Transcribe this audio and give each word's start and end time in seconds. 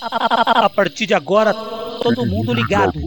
A 0.00 0.70
partir 0.70 1.06
de 1.06 1.14
agora, 1.14 1.52
todo 1.52 2.24
mundo 2.24 2.52
ligado. 2.52 3.00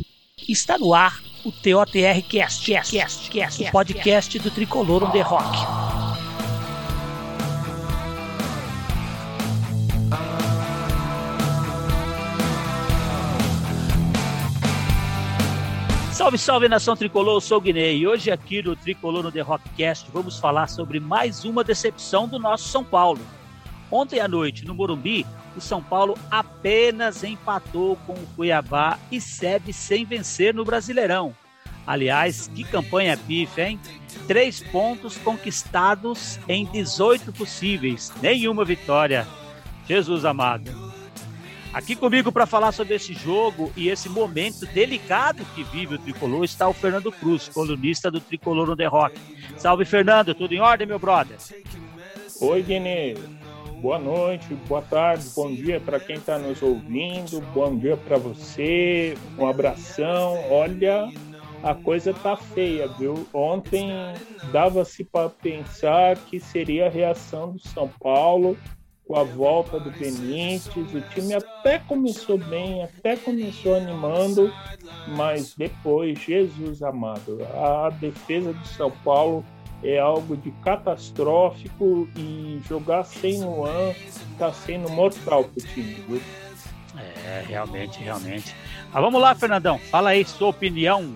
Está 0.48 0.78
no 0.78 0.94
ar 0.94 1.22
o 1.46 1.52
TOTR 1.52 2.22
Cast, 2.28 2.70
Cast, 2.70 2.92
Cast, 2.92 3.32
Cast, 3.32 3.64
o 3.64 3.72
podcast 3.72 4.40
do 4.40 4.52
Tricolor 4.52 5.10
the 5.12 5.22
Rock. 5.22 5.58
Salve, 16.12 16.38
salve 16.38 16.68
nação 16.68 16.96
tricolor, 16.96 17.38
eu 17.38 17.42
sou 17.42 17.58
o 17.58 17.62
Guinei 17.62 18.00
e 18.00 18.08
hoje 18.08 18.30
aqui 18.30 18.62
no 18.62 18.76
Tricolor 18.76 19.24
no 19.24 19.32
The 19.32 19.42
Rockcast 19.42 20.12
vamos 20.12 20.38
falar 20.38 20.68
sobre 20.68 21.00
mais 21.00 21.46
uma 21.46 21.64
decepção 21.64 22.28
do 22.28 22.38
nosso 22.38 22.68
São 22.68 22.84
Paulo. 22.84 23.22
Ontem 23.90 24.20
à 24.20 24.28
noite, 24.28 24.66
no 24.66 24.76
Morumbi, 24.76 25.26
o 25.56 25.62
São 25.62 25.82
Paulo 25.82 26.18
apenas 26.30 27.24
empatou 27.24 27.96
com 28.08 28.14
o 28.14 28.28
Cuiabá 28.36 28.98
e 29.12 29.20
segue 29.20 29.74
sem 29.74 30.06
vencer 30.06 30.54
no 30.54 30.64
Brasileirão. 30.64 31.36
Aliás, 31.86 32.48
que 32.54 32.64
campanha 32.64 33.18
pife, 33.18 33.62
hein? 33.62 33.80
Três 34.28 34.62
pontos 34.62 35.18
conquistados 35.18 36.40
em 36.48 36.66
18 36.66 37.34
possíveis, 37.34 38.14
nenhuma 38.22 38.64
vitória. 38.64 39.28
Jesus 39.88 40.24
amado. 40.26 40.92
Aqui 41.74 41.96
comigo 41.96 42.32
para 42.32 42.46
falar 42.46 42.74
sobre 42.74 42.96
esse 42.96 43.14
jogo 43.14 43.72
e 43.78 43.88
esse 43.88 44.10
momento 44.10 44.66
delicado 44.68 45.46
que 45.56 45.64
vive 45.64 45.96
o 45.96 46.00
Tricolor 46.00 46.44
está 46.44 46.68
o 46.68 46.74
Fernando 46.74 47.12
Cruz, 47.12 47.48
colunista 47.48 48.12
do 48.12 48.20
Tricolor 48.20 48.68
no 48.68 48.76
The 48.76 48.88
Rock. 48.88 49.18
Salve, 49.58 49.86
Fernando, 49.86 50.36
tudo 50.36 50.54
em 50.54 50.60
ordem, 50.60 50.86
meu 50.86 51.00
brother? 51.00 51.38
Oi, 52.42 52.62
Guinê 52.62 53.16
boa 53.82 53.98
noite, 53.98 54.54
boa 54.70 54.82
tarde, 54.84 55.28
bom 55.36 55.52
dia 55.52 55.80
para 55.80 56.00
quem 56.00 56.18
está 56.18 56.38
nos 56.38 56.62
ouvindo, 56.62 57.42
bom 57.52 57.76
dia 57.76 57.98
para 57.98 58.16
você, 58.16 59.18
um 59.40 59.48
abração. 59.48 60.40
Olha, 60.52 61.12
a 61.64 61.74
coisa 61.74 62.14
tá 62.14 62.38
feia, 62.38 62.88
viu? 62.88 63.28
Ontem 63.34 63.90
dava-se 64.52 65.04
para 65.04 65.30
pensar 65.30 66.16
que 66.16 66.40
seria 66.40 66.86
a 66.86 66.90
reação 66.90 67.54
do 67.54 67.60
São 67.60 67.90
Paulo 68.00 68.56
com 69.08 69.16
a 69.16 69.24
volta 69.24 69.80
do 69.80 69.90
Benítez. 69.90 70.68
O 70.94 71.02
time 71.14 71.34
até 71.34 71.80
começou 71.80 72.38
bem, 72.38 72.84
até 72.84 73.16
começou 73.16 73.76
animando, 73.76 74.54
mas 75.08 75.56
depois, 75.56 76.20
Jesus 76.20 76.84
amado, 76.84 77.40
a 77.56 77.90
defesa 77.90 78.54
do 78.54 78.68
São 78.68 78.92
Paulo 79.04 79.44
é 79.84 80.00
algo 80.00 80.36
de 80.38 80.52
catastrófico 80.64 82.08
e 82.16 82.62
jogar 82.68 83.04
sem 83.04 83.44
Luan 83.44 83.94
está 84.32 84.52
sendo 84.52 84.90
mortal 84.90 85.44
para 85.44 85.64
o 85.64 85.68
time, 85.74 85.96
viu? 86.08 86.22
É, 86.98 87.44
realmente, 87.48 88.00
realmente. 88.00 88.56
Mas 88.92 89.02
vamos 89.02 89.22
lá, 89.22 89.34
Fernandão. 89.34 89.78
Fala 89.78 90.12
aí 90.12 90.26
sua 90.26 90.50
opinião 90.50 91.14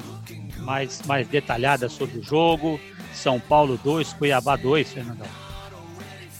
mais, 0.60 1.02
mais 1.04 1.28
detalhada 1.28 1.90
sobre 1.90 2.20
o 2.20 2.24
jogo. 2.24 2.80
São 3.14 3.40
Paulo 3.40 3.80
2, 3.84 4.14
Cuiabá 4.14 4.56
2, 4.56 4.94
Fernandão. 4.94 5.28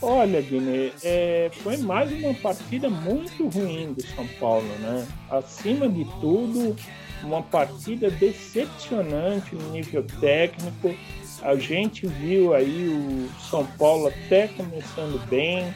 Olha, 0.02 0.42
Guiné, 0.42 0.92
é, 1.04 1.50
foi 1.64 1.78
mais 1.78 2.12
uma 2.12 2.34
partida 2.36 2.90
muito 2.90 3.48
ruim 3.48 3.94
do 3.94 4.06
São 4.06 4.28
Paulo, 4.40 4.68
né? 4.80 5.08
Acima 5.30 5.88
de 5.88 6.06
tudo, 6.20 6.76
uma 7.24 7.42
partida 7.42 8.12
decepcionante 8.12 9.56
no 9.56 9.72
nível 9.72 10.06
técnico 10.20 10.94
a 11.42 11.56
gente 11.56 12.08
viu 12.08 12.54
aí 12.54 12.90
o 12.90 13.30
São 13.50 13.66
Paulo 13.78 14.08
até 14.08 14.48
começando 14.48 15.20
bem, 15.28 15.74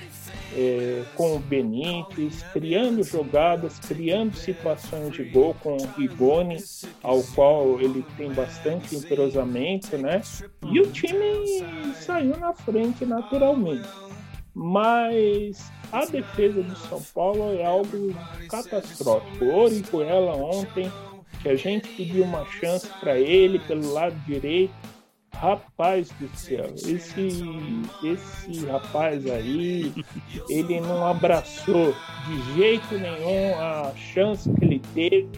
é, 0.56 1.04
com 1.16 1.36
o 1.36 1.40
Benítez, 1.40 2.44
criando 2.54 3.04
jogadas, 3.04 3.78
criando 3.80 4.36
situações 4.36 5.14
de 5.14 5.24
gol 5.24 5.56
com 5.62 5.78
o 5.78 5.86
Rigoni, 5.98 6.58
ao 7.04 7.22
qual 7.36 7.80
ele 7.80 8.04
tem 8.18 8.32
bastante 8.34 8.96
entrosamento, 8.96 9.98
né? 9.98 10.22
E 10.72 10.80
o 10.80 10.88
time 10.88 11.94
saiu 11.94 12.36
na 12.38 12.54
frente 12.54 13.06
naturalmente. 13.06 13.88
Mas 14.54 15.72
a 15.92 16.06
defesa 16.06 16.62
do 16.62 16.76
São 16.76 17.02
Paulo 17.14 17.54
é 17.54 17.66
algo 17.66 18.14
catastrófico. 18.50 19.46
O 19.46 19.56
Orihuela 19.56 20.36
ontem, 20.36 20.92
que 21.42 21.50
a 21.50 21.56
gente 21.56 21.88
pediu 21.90 22.24
uma 22.24 22.46
chance 22.46 22.88
para 23.00 23.18
ele 23.18 23.60
pelo 23.60 23.94
lado 23.94 24.16
direito, 24.26 24.74
Rapaz 25.40 26.10
do 26.20 26.30
céu, 26.38 26.66
esse, 26.76 27.30
esse 28.04 28.66
rapaz 28.66 29.26
aí, 29.26 29.94
ele 30.50 30.82
não 30.82 31.08
abraçou 31.08 31.96
de 32.28 32.56
jeito 32.56 32.96
nenhum 32.96 33.58
a 33.58 33.94
chance 33.96 34.52
que 34.52 34.66
ele 34.66 34.82
teve, 34.94 35.30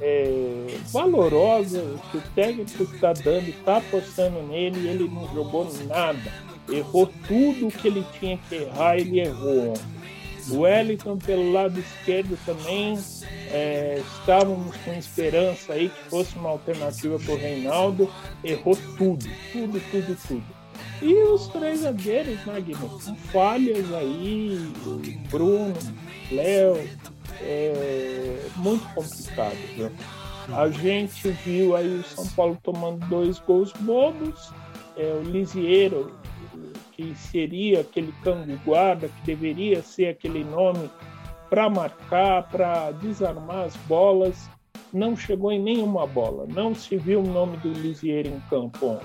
é, 0.00 0.66
valorosa, 0.92 1.80
que 2.10 2.16
o 2.16 2.22
técnico 2.34 2.82
está 2.82 3.12
dando, 3.12 3.48
está 3.50 3.76
apostando 3.76 4.42
nele 4.48 4.88
ele 4.88 5.08
não 5.08 5.32
jogou 5.32 5.68
nada. 5.86 6.32
Errou 6.68 7.06
tudo 7.28 7.70
que 7.70 7.86
ele 7.86 8.04
tinha 8.18 8.36
que 8.48 8.56
errar, 8.56 8.96
ele 8.96 9.20
errou. 9.20 9.74
O 10.48 10.60
Wellington 10.60 11.18
pelo 11.18 11.52
lado 11.52 11.78
esquerdo 11.78 12.38
também 12.44 12.98
é, 13.50 14.02
estávamos 14.18 14.76
com 14.78 14.92
esperança 14.92 15.72
aí 15.72 15.88
que 15.88 16.10
fosse 16.10 16.36
uma 16.36 16.50
alternativa 16.50 17.18
para 17.18 17.34
o 17.34 17.36
Reinaldo. 17.36 18.10
Errou 18.42 18.76
tudo, 18.96 19.26
tudo, 19.52 19.80
tudo, 19.90 20.18
tudo. 20.26 20.60
E 21.02 21.14
os 21.24 21.48
três 21.48 21.80
zagueiros, 21.80 22.44
né, 22.46 22.60
Guilherme? 22.60 22.88
Com 22.88 23.16
falhas 23.16 23.92
aí, 23.92 24.70
Bruno, 25.30 25.74
Léo, 26.30 26.78
é 27.40 28.46
muito 28.56 28.86
complicado. 28.94 29.56
Viu? 29.74 29.90
A 30.52 30.68
gente 30.68 31.30
viu 31.44 31.76
aí 31.76 32.00
o 32.00 32.04
São 32.04 32.26
Paulo 32.28 32.58
tomando 32.62 33.06
dois 33.06 33.38
gols 33.38 33.72
bobos. 33.80 34.52
É, 34.96 35.14
o 35.14 35.22
Lisieiro 35.22 36.19
que 37.00 37.14
seria 37.14 37.80
aquele 37.80 38.12
cango 38.22 38.54
guarda, 38.64 39.08
que 39.08 39.22
deveria 39.22 39.82
ser 39.82 40.08
aquele 40.08 40.44
nome 40.44 40.90
para 41.48 41.68
marcar, 41.70 42.46
para 42.48 42.90
desarmar 42.92 43.64
as 43.64 43.76
bolas, 43.88 44.50
não 44.92 45.16
chegou 45.16 45.50
em 45.50 45.58
nenhuma 45.58 46.06
bola. 46.06 46.46
Não 46.52 46.74
se 46.74 46.98
viu 46.98 47.20
o 47.20 47.26
nome 47.26 47.56
do 47.58 47.72
Lisieiro 47.72 48.28
em 48.28 48.40
campo. 48.50 49.00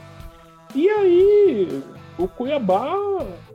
E 0.75 0.89
aí 0.89 1.83
o 2.19 2.27
Cuiabá 2.27 2.95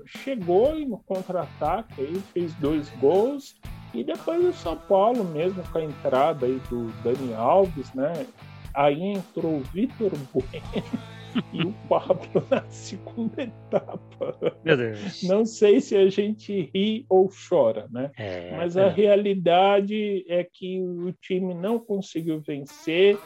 chegou 0.07 0.75
no 0.87 0.99
contra-ataque, 0.99 2.21
fez 2.33 2.55
dois 2.55 2.89
gols. 2.99 3.57
E 3.93 4.03
depois 4.03 4.43
o 4.43 4.53
São 4.53 4.77
Paulo 4.77 5.25
mesmo 5.25 5.63
com 5.71 5.79
a 5.79 5.85
entrada 5.85 6.47
aí 6.47 6.61
do 6.71 6.87
Dani 7.03 7.35
Alves, 7.35 7.93
né? 7.93 8.27
Aí 8.73 9.03
entrou 9.03 9.57
o 9.57 9.65
Vitor 9.73 10.13
Bueno 10.33 10.65
e 11.53 11.63
o 11.63 11.73
Pablo 11.89 12.45
na 12.51 12.63
segunda 12.69 13.43
etapa. 13.43 14.37
Meu 14.65 14.77
Deus. 14.77 15.23
Não 15.23 15.45
sei 15.45 15.81
se 15.81 15.97
a 15.97 16.09
gente 16.09 16.71
ri 16.75 17.05
ou 17.09 17.29
chora, 17.49 17.87
né? 17.91 18.11
É, 18.17 18.57
Mas 18.57 18.77
a 18.77 18.87
é. 18.87 18.89
realidade 18.89 20.25
é 20.29 20.45
que 20.45 20.81
o 20.81 21.13
time 21.21 21.55
não 21.55 21.79
conseguiu 21.79 22.41
vencer. 22.41 23.19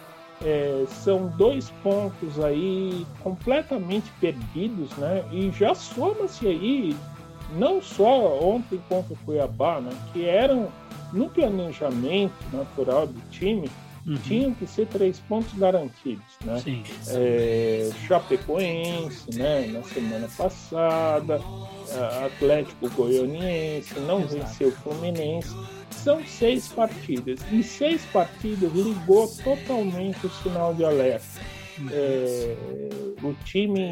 É, 0.44 0.84
são 0.88 1.28
dois 1.36 1.70
pontos 1.82 2.40
aí 2.40 3.06
completamente 3.22 4.10
perdidos, 4.20 4.94
né? 4.96 5.24
E 5.32 5.50
já 5.52 5.74
soma-se 5.74 6.46
aí, 6.46 6.96
não 7.56 7.80
só 7.80 8.38
ontem 8.40 8.80
contra 8.88 9.14
o 9.14 9.18
Cuiabá, 9.24 9.80
né? 9.80 9.90
Que 10.12 10.26
eram 10.26 10.70
no 11.12 11.30
planejamento 11.30 12.34
natural 12.52 13.06
do 13.06 13.20
time, 13.30 13.70
uhum. 14.06 14.16
tinham 14.16 14.54
que 14.54 14.66
ser 14.66 14.86
três 14.86 15.18
pontos 15.20 15.52
garantidos, 15.54 16.24
né? 16.44 16.58
Sim. 16.60 16.82
É, 17.08 17.90
Chapecoense, 18.06 19.36
né? 19.36 19.66
Na 19.68 19.82
semana 19.82 20.28
passada, 20.36 21.40
Atlético 22.24 22.88
Goianiense, 22.90 23.98
não 24.00 24.20
Exato. 24.20 24.34
venceu 24.34 24.68
o 24.68 24.72
Fluminense. 24.72 25.54
São 25.90 26.24
seis 26.26 26.68
partidas 26.68 27.40
e 27.50 27.62
seis 27.62 28.04
partidas 28.06 28.70
ligou 28.72 29.28
totalmente 29.42 30.26
o 30.26 30.30
sinal 30.30 30.74
de 30.74 30.84
alerta. 30.84 31.40
Uhum. 31.78 31.88
É, 31.90 32.56
o 33.22 33.34
time 33.44 33.90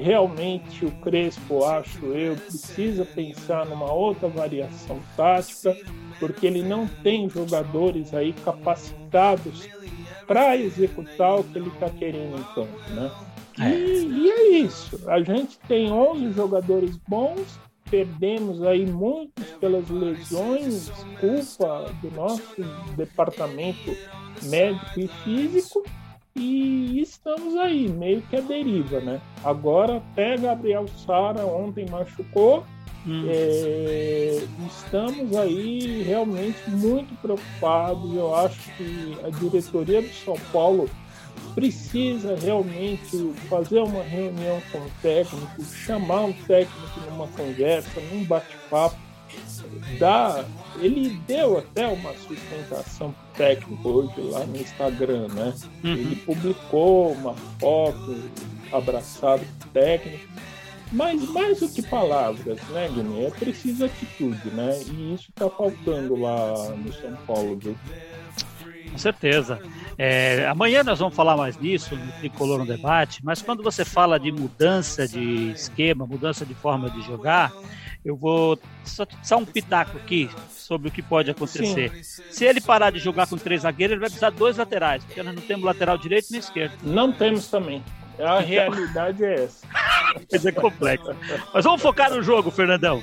realmente, 0.00 0.86
o 0.86 0.90
Crespo, 0.90 1.64
acho 1.64 2.06
eu, 2.06 2.36
precisa 2.36 3.04
pensar 3.04 3.66
numa 3.66 3.92
outra 3.92 4.28
variação 4.28 4.98
tática 5.16 5.76
porque 6.18 6.46
ele 6.46 6.62
não 6.62 6.86
tem 6.86 7.28
jogadores 7.28 8.12
aí 8.14 8.32
capacitados 8.32 9.68
para 10.26 10.56
executar 10.56 11.40
o 11.40 11.44
que 11.44 11.58
ele 11.58 11.68
está 11.70 11.88
querendo 11.88 12.38
em 12.38 12.54
campo, 12.54 12.78
né? 12.90 13.10
E, 13.58 13.62
é. 13.62 14.02
e, 14.02 14.30
é 14.30 14.48
isso. 14.58 15.00
A 15.08 15.20
gente 15.22 15.58
tem 15.66 15.90
11 15.90 16.32
jogadores 16.32 16.96
bons, 17.08 17.58
perdemos 17.90 18.62
aí 18.62 18.86
muitos 18.86 19.44
pelas 19.60 19.88
lesões, 19.88 20.90
culpa 21.18 21.92
do 22.00 22.10
nosso 22.12 22.62
departamento 22.96 23.96
médico 24.44 25.00
e 25.00 25.08
físico, 25.08 25.82
e 26.36 27.00
estamos 27.00 27.56
aí, 27.56 27.88
meio 27.88 28.22
que 28.22 28.36
a 28.36 28.40
deriva, 28.40 29.00
né? 29.00 29.20
Agora 29.44 29.96
até 29.96 30.36
Gabriel 30.36 30.86
Sara 30.88 31.44
ontem 31.44 31.86
machucou, 31.88 32.64
Hum. 33.06 33.24
É, 33.28 34.42
estamos 34.66 35.34
aí 35.34 36.02
realmente 36.02 36.68
muito 36.68 37.14
preocupados. 37.20 38.14
Eu 38.14 38.34
acho 38.34 38.60
que 38.76 39.16
a 39.24 39.30
diretoria 39.30 40.02
do 40.02 40.12
São 40.12 40.36
Paulo 40.52 40.88
precisa 41.54 42.36
realmente 42.36 43.32
fazer 43.48 43.80
uma 43.80 44.02
reunião 44.02 44.60
com 44.70 44.78
o 44.78 44.90
técnico, 45.00 45.64
chamar 45.64 46.26
o 46.26 46.34
técnico 46.46 47.00
numa 47.10 47.26
conversa, 47.28 48.00
num 48.12 48.24
bate-papo, 48.24 48.96
dar. 49.98 50.44
Ele 50.78 51.10
deu 51.26 51.58
até 51.58 51.86
uma 51.86 52.12
sustentação 52.14 53.12
pro 53.12 53.36
técnico 53.36 53.88
hoje 53.88 54.20
lá 54.20 54.44
no 54.46 54.56
Instagram, 54.56 55.28
né? 55.28 55.54
Uhum. 55.84 55.92
Ele 55.92 56.16
publicou 56.16 57.12
uma 57.12 57.34
foto 57.58 58.16
abraçado 58.72 59.42
com 59.58 59.68
o 59.68 59.70
técnico. 59.72 60.28
Mas 60.92 61.22
mais 61.28 61.60
do 61.60 61.68
que 61.68 61.82
palavras, 61.82 62.60
né, 62.68 62.88
Guilherme? 62.88 63.24
É 63.24 63.30
preciso 63.30 63.84
atitude, 63.84 64.50
né? 64.50 64.80
E 64.86 65.14
isso 65.14 65.30
está 65.30 65.48
faltando 65.48 66.16
lá 66.16 66.70
no 66.70 66.92
São 66.92 67.16
Paulo, 67.26 67.56
viu? 67.56 67.76
Com 68.90 68.98
certeza. 68.98 69.60
É, 69.96 70.46
amanhã 70.48 70.82
nós 70.82 70.98
vamos 70.98 71.14
falar 71.14 71.36
mais 71.36 71.56
disso 71.56 71.94
no 71.94 72.12
Tricolor 72.12 72.58
no 72.58 72.66
Debate, 72.66 73.24
mas 73.24 73.42
quando 73.42 73.62
você 73.62 73.84
fala 73.84 74.18
de 74.18 74.32
mudança 74.32 75.06
de 75.06 75.50
esquema, 75.52 76.06
mudança 76.06 76.44
de 76.44 76.54
forma 76.54 76.90
de 76.90 77.02
jogar, 77.02 77.52
eu 78.04 78.16
vou 78.16 78.58
só, 78.84 79.06
só 79.22 79.36
um 79.36 79.44
pitaco 79.44 79.98
aqui 79.98 80.30
sobre 80.48 80.88
o 80.88 80.90
que 80.90 81.02
pode 81.02 81.30
acontecer. 81.30 81.90
Sim. 82.02 82.22
Se 82.30 82.44
ele 82.44 82.60
parar 82.60 82.90
de 82.90 82.98
jogar 82.98 83.26
com 83.26 83.36
três 83.36 83.62
zagueiros, 83.62 83.92
ele 83.92 84.00
vai 84.00 84.08
precisar 84.08 84.30
de 84.30 84.36
dois 84.36 84.56
laterais, 84.56 85.04
porque 85.04 85.22
nós 85.22 85.34
não 85.34 85.42
temos 85.42 85.64
lateral 85.64 85.98
direito 85.98 86.28
nem 86.30 86.40
esquerdo. 86.40 86.72
Não 86.82 87.12
temos 87.12 87.48
também. 87.48 87.82
A 88.20 88.40
então... 88.40 88.40
realidade 88.40 89.24
é 89.24 89.44
essa. 89.44 89.66
é 90.48 90.52
complexa. 90.52 91.16
Mas 91.52 91.64
vamos 91.64 91.80
focar 91.80 92.10
no 92.10 92.22
jogo, 92.22 92.50
Fernandão. 92.50 93.02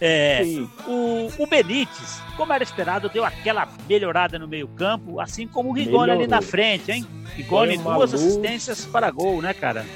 É, 0.00 0.42
o, 0.86 1.30
o 1.38 1.46
Benítez, 1.46 2.20
como 2.36 2.52
era 2.52 2.64
esperado, 2.64 3.08
deu 3.08 3.24
aquela 3.24 3.68
melhorada 3.88 4.38
no 4.38 4.48
meio-campo, 4.48 5.20
assim 5.20 5.46
como 5.46 5.70
o 5.70 5.72
Rigoni 5.72 5.92
Melhorou. 5.92 6.14
ali 6.16 6.26
na 6.26 6.42
frente, 6.42 6.90
hein? 6.90 7.06
Rigoni, 7.36 7.78
duas 7.78 8.10
luz... 8.10 8.14
assistências 8.14 8.84
para 8.84 9.10
gol, 9.10 9.40
né, 9.40 9.54
cara? 9.54 9.86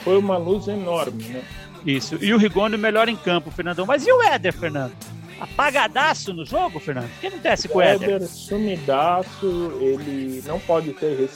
Foi 0.00 0.18
uma 0.18 0.36
luz 0.36 0.68
enorme, 0.68 1.24
né? 1.24 1.42
Isso. 1.86 2.18
E 2.22 2.32
o 2.34 2.38
Rigoni 2.38 2.76
melhor 2.76 3.08
em 3.08 3.16
campo, 3.16 3.50
Fernandão. 3.50 3.86
Mas 3.86 4.06
e 4.06 4.12
o 4.12 4.22
Éder, 4.22 4.52
Fernando? 4.52 4.92
Apagadaço 5.40 6.32
no 6.32 6.44
jogo, 6.44 6.78
Fernando? 6.78 7.06
O 7.06 7.20
que 7.20 7.26
acontece 7.26 7.68
com 7.68 7.78
o 7.78 7.82
Éder? 7.82 8.08
Éder 8.08 8.28
sumidaço, 8.28 9.72
ele 9.80 10.42
não 10.46 10.60
pode 10.60 10.92
ter. 10.92 11.28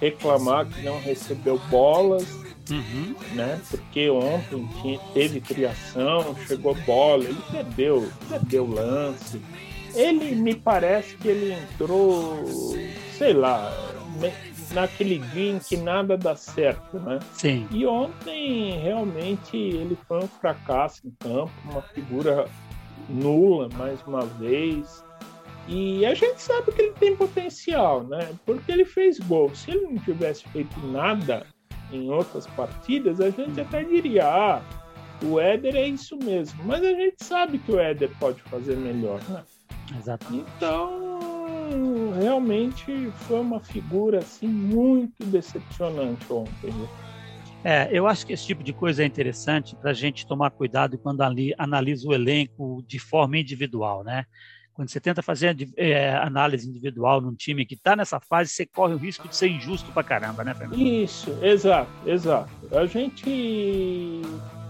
Reclamar 0.00 0.66
que 0.66 0.82
não 0.82 1.00
recebeu 1.00 1.58
bolas 1.70 2.44
Uhum. 2.70 3.14
Né? 3.34 3.60
Porque 3.70 4.08
ontem 4.08 4.66
tinha, 4.80 4.98
teve 5.12 5.40
criação, 5.40 6.34
chegou 6.46 6.74
bola, 6.86 7.24
ele 7.24 7.38
perdeu, 7.50 8.10
perdeu 8.28 8.66
lance. 8.66 9.40
Ele 9.94 10.34
me 10.34 10.54
parece 10.54 11.16
que 11.16 11.28
ele 11.28 11.52
entrou, 11.52 12.42
sei 13.16 13.32
lá, 13.32 13.72
naquele 14.72 15.18
dia 15.18 15.52
em 15.52 15.58
que 15.58 15.76
nada 15.76 16.16
dá 16.16 16.34
certo, 16.34 16.98
né? 16.98 17.20
Sim. 17.32 17.68
E 17.70 17.86
ontem 17.86 18.80
realmente 18.80 19.56
ele 19.56 19.96
foi 20.08 20.24
um 20.24 20.28
fracasso 20.28 21.06
em 21.06 21.10
campo, 21.20 21.52
uma 21.70 21.82
figura 21.82 22.46
nula 23.08 23.68
mais 23.76 24.02
uma 24.06 24.22
vez. 24.22 25.04
E 25.66 26.04
a 26.04 26.14
gente 26.14 26.42
sabe 26.42 26.72
que 26.72 26.82
ele 26.82 26.92
tem 26.92 27.16
potencial, 27.16 28.04
né? 28.04 28.34
Porque 28.44 28.70
ele 28.70 28.84
fez 28.84 29.18
gol. 29.18 29.54
Se 29.54 29.70
ele 29.70 29.86
não 29.86 29.98
tivesse 29.98 30.46
feito 30.48 30.78
nada, 30.86 31.46
em 31.92 32.10
outras 32.10 32.46
partidas, 32.48 33.20
a 33.20 33.30
gente 33.30 33.60
até 33.60 33.82
diria, 33.82 34.26
ah, 34.26 34.62
o 35.22 35.40
Éder 35.40 35.76
é 35.76 35.88
isso 35.88 36.16
mesmo. 36.18 36.62
Mas 36.64 36.82
a 36.82 36.90
gente 36.90 37.16
sabe 37.18 37.58
que 37.58 37.72
o 37.72 37.78
Éder 37.78 38.10
pode 38.18 38.42
fazer 38.42 38.76
melhor, 38.76 39.20
né? 39.28 39.42
Exatamente. 39.98 40.46
Então, 40.56 42.12
realmente 42.18 43.10
foi 43.26 43.40
uma 43.40 43.60
figura 43.60 44.18
assim 44.18 44.48
muito 44.48 45.24
decepcionante 45.24 46.30
ontem. 46.32 46.70
Né? 46.70 46.88
É, 47.64 47.88
eu 47.90 48.06
acho 48.06 48.26
que 48.26 48.32
esse 48.32 48.46
tipo 48.46 48.62
de 48.62 48.72
coisa 48.72 49.02
é 49.02 49.06
interessante 49.06 49.74
para 49.76 49.90
a 49.90 49.94
gente 49.94 50.26
tomar 50.26 50.50
cuidado 50.50 50.98
quando 50.98 51.22
analisa 51.58 52.08
o 52.08 52.14
elenco 52.14 52.82
de 52.86 52.98
forma 52.98 53.38
individual, 53.38 54.04
né? 54.04 54.26
Quando 54.74 54.88
você 54.88 54.98
tenta 54.98 55.22
fazer 55.22 55.56
é, 55.76 56.14
análise 56.16 56.68
individual 56.68 57.20
num 57.20 57.34
time 57.34 57.64
que 57.64 57.74
está 57.74 57.94
nessa 57.94 58.18
fase, 58.18 58.50
você 58.50 58.66
corre 58.66 58.94
o 58.94 58.96
risco 58.96 59.28
de 59.28 59.36
ser 59.36 59.48
injusto 59.48 59.92
pra 59.92 60.02
caramba, 60.02 60.42
né, 60.42 60.52
Fernando? 60.52 60.80
Isso, 60.80 61.30
exato, 61.40 61.90
exato. 62.04 62.50
A 62.72 62.84
gente 62.84 64.20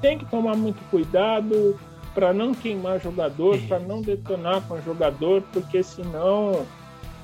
tem 0.02 0.18
que 0.18 0.26
tomar 0.26 0.56
muito 0.56 0.78
cuidado 0.90 1.80
para 2.14 2.34
não 2.34 2.52
queimar 2.54 3.00
jogador, 3.00 3.58
para 3.66 3.78
não 3.78 4.02
detonar 4.02 4.60
com 4.62 4.80
jogador, 4.82 5.42
porque 5.52 5.82
senão 5.82 6.66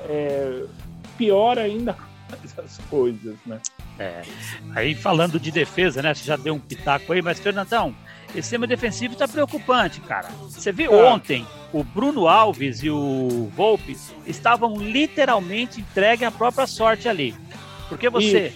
é, 0.01 0.65
piora 1.19 1.61
ainda 1.61 1.95
mais 2.31 2.59
as 2.59 2.79
coisas, 2.89 3.37
né? 3.45 3.61
É. 3.99 4.23
Aí 4.75 4.95
falando 4.95 5.39
de 5.39 5.51
defesa, 5.51 6.01
né? 6.01 6.15
Você 6.15 6.25
já 6.25 6.37
deu 6.37 6.55
um 6.55 6.59
pitaco 6.59 7.13
aí, 7.13 7.21
mas 7.21 7.39
Fernandão, 7.39 7.95
esse 8.31 8.43
sistema 8.43 8.67
defensivo 8.67 9.15
está 9.15 9.27
preocupante, 9.27 10.01
cara. 10.01 10.29
Você 10.49 10.73
viu 10.73 10.93
ah. 10.93 11.15
ontem 11.15 11.47
o 11.73 11.85
Bruno 11.85 12.27
Alves 12.27 12.83
e 12.83 12.91
o 12.91 13.51
Volpe 13.55 13.97
estavam 14.27 14.77
literalmente 14.77 15.81
entregues 15.81 16.27
à 16.27 16.31
própria 16.31 16.67
sorte 16.67 17.09
ali. 17.09 17.35
Porque 17.89 18.09
você, 18.09 18.53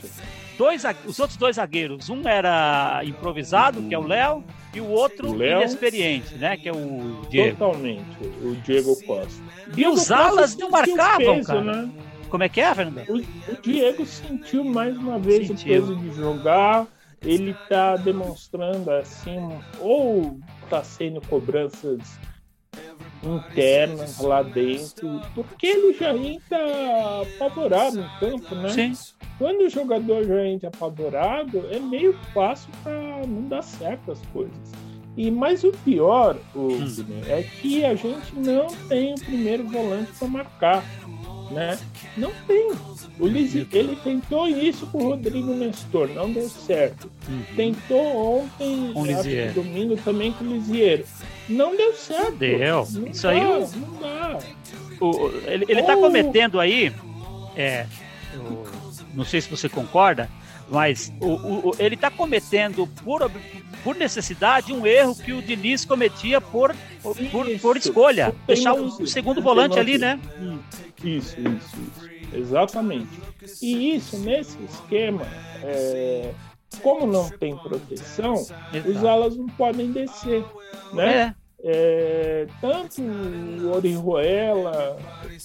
dois, 0.57 0.85
os 1.07 1.19
outros 1.19 1.37
dois 1.37 1.57
zagueiros, 1.57 2.09
um 2.09 2.27
era 2.29 3.01
improvisado, 3.05 3.83
que 3.83 3.95
é 3.95 3.99
o 3.99 4.07
Léo, 4.07 4.45
e 4.73 4.81
o 4.81 4.89
outro 4.89 5.31
o 5.31 5.37
Léo, 5.37 5.59
inexperiente, 5.59 6.35
né? 6.35 6.57
Que 6.57 6.69
é 6.69 6.73
o 6.73 7.21
Diego. 7.29 7.57
Totalmente, 7.57 8.17
o 8.43 8.55
Diego 8.65 8.97
Costa. 9.05 9.43
E 9.69 9.71
Diego 9.73 9.93
os 9.93 10.11
alas 10.11 10.57
não 10.57 10.71
marcavam, 10.71 11.37
peso, 11.37 11.47
cara. 11.47 11.63
Né? 11.63 11.91
Como 12.29 12.43
é 12.43 12.49
que 12.49 12.61
é, 12.61 12.75
Fernando? 12.75 13.09
O, 13.09 13.19
o, 13.19 13.63
Diego 13.63 14.05
sentiu 14.07 14.65
mais 14.65 14.97
uma 14.97 15.19
vez 15.19 15.47
sentiu. 15.47 15.85
o 15.85 15.87
peso 15.87 15.97
de 15.97 16.17
jogar. 16.17 16.87
Ele 17.25 17.51
está 17.51 17.97
demonstrando 17.97 18.91
assim, 18.91 19.39
ou 19.81 20.39
está 20.63 20.85
sendo 20.85 21.21
cobranças 21.23 22.19
internas 23.23 24.19
lá 24.21 24.43
dentro, 24.43 25.21
porque 25.35 25.67
ele 25.67 25.95
já 25.95 26.15
entra 26.15 27.23
apavorado 27.23 27.97
no 27.97 28.21
campo, 28.21 28.55
né? 28.55 28.69
Sim. 28.69 28.93
Quando 29.39 29.63
o 29.63 29.71
jogador 29.71 30.25
já 30.25 30.47
entra 30.47 30.69
apavorado, 30.69 31.67
é 31.71 31.79
meio 31.79 32.13
fácil 32.33 32.71
para 32.83 33.27
não 33.27 33.49
dar 33.49 33.63
certo 33.63 34.13
as 34.13 34.21
coisas. 34.27 34.73
E 35.17 35.31
mais 35.31 35.63
o 35.63 35.71
pior, 35.71 36.37
o, 36.55 36.73
hum. 36.73 36.87
é 37.29 37.43
que 37.43 37.85
a 37.85 37.95
gente 37.95 38.35
não 38.35 38.67
tem 38.89 39.15
o 39.15 39.21
primeiro 39.21 39.67
volante 39.69 40.13
para 40.19 40.29
marcar 40.29 40.85
né? 41.51 41.79
Não 42.17 42.33
tem. 42.47 42.73
O 43.19 43.27
Lisi, 43.27 43.67
ele 43.73 43.97
tentou 43.97 44.49
isso 44.49 44.87
com 44.87 44.99
o 44.99 45.09
Rodrigo 45.11 45.55
Nestor, 45.55 46.09
não 46.09 46.33
deu 46.33 46.49
certo. 46.49 47.11
Uhum. 47.29 47.43
Tentou 47.55 48.41
ontem, 48.43 48.93
com 48.93 49.05
acho, 49.05 49.55
domingo 49.55 49.97
também 49.99 50.33
com 50.33 50.45
o 50.45 50.53
Lisieiro. 50.53 51.05
Não 51.49 51.77
deu 51.77 51.93
certo. 51.95 52.33
Deu. 52.33 52.87
Não 52.91 53.07
isso 53.07 53.23
dá, 53.23 53.31
aí. 53.31 53.41
O... 53.41 53.69
Não 53.77 54.01
dá. 54.01 54.39
O, 55.01 55.31
ele, 55.47 55.65
ele 55.69 55.83
tá 55.83 55.97
cometendo 55.97 56.59
aí. 56.59 56.93
É, 57.57 57.87
eu, 58.33 58.67
não 59.15 59.25
sei 59.25 59.41
se 59.41 59.49
você 59.49 59.69
concorda, 59.69 60.29
mas 60.69 61.13
o, 61.21 61.69
o, 61.71 61.77
ele 61.79 61.95
está 61.95 62.11
cometendo 62.11 62.87
por, 63.05 63.31
por 63.83 63.95
necessidade 63.95 64.73
um 64.73 64.87
erro 64.87 65.15
que 65.15 65.33
o 65.33 65.43
Diniz 65.43 65.85
cometia 65.85 66.41
por, 66.41 66.75
por, 67.31 67.47
por 67.61 67.77
escolha. 67.77 68.35
Deixar 68.47 68.75
um, 68.75 69.07
segundo 69.07 69.43
volante 69.43 69.79
ali, 69.79 69.99
né? 69.99 70.19
Isso, 71.03 71.39
isso, 71.41 71.77
isso. 71.77 72.15
Exatamente. 72.35 73.09
E 73.63 73.95
isso, 73.95 74.19
nesse 74.19 74.59
esquema, 74.65 75.27
é, 75.63 76.33
como 76.83 77.07
não 77.07 77.29
tem 77.31 77.57
proteção, 77.57 78.35
Exato. 78.35 78.91
os 78.91 79.05
alas 79.05 79.37
não 79.37 79.47
podem 79.47 79.93
descer, 79.93 80.45
né? 80.93 81.17
É. 81.17 81.44
É, 81.67 82.47
tanto 82.61 83.01
o 83.01 83.75
Orihuela, 83.75 84.99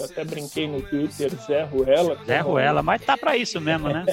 até 0.04 0.26
brinquei 0.26 0.68
no 0.68 0.82
Twitter, 0.82 1.32
Zé 1.48 1.64
Ruela. 1.64 2.18
Zé 2.26 2.42
Ruela, 2.42 2.84
mas 2.84 3.02
tá 3.02 3.18
para 3.18 3.38
isso 3.38 3.62
mesmo, 3.62 3.88
né? 3.88 4.06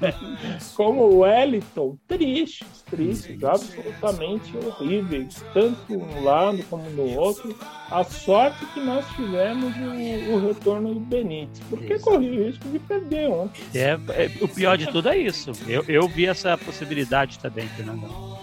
como 0.74 1.02
o 1.02 1.18
Wellington, 1.18 1.98
tristes, 2.08 2.82
tristes, 2.88 3.44
absolutamente 3.44 4.50
horríveis, 4.56 5.44
tanto 5.52 5.92
um 5.92 6.24
lado 6.24 6.64
como 6.70 6.88
no 6.88 7.18
outro. 7.18 7.54
A 7.90 8.02
sorte 8.02 8.64
que 8.72 8.80
nós 8.80 9.06
tivemos 9.14 9.76
o, 9.76 10.32
o 10.32 10.46
retorno 10.46 10.94
do 10.94 11.00
Benítez, 11.00 11.60
porque 11.68 11.94
isso. 11.94 12.04
corria 12.04 12.30
o 12.30 12.44
risco 12.46 12.66
de 12.70 12.78
perder 12.78 13.28
ontem. 13.28 13.62
É, 13.74 13.90
é, 13.90 14.30
o 14.40 14.48
pior 14.48 14.78
de 14.78 14.86
tudo 14.86 15.10
é 15.10 15.18
isso. 15.18 15.52
Eu, 15.68 15.84
eu 15.86 16.08
vi 16.08 16.24
essa 16.24 16.56
possibilidade 16.56 17.38
também, 17.38 17.68
Fernandão. 17.68 18.40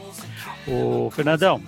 O 0.68 1.10
Fernandão, 1.10 1.60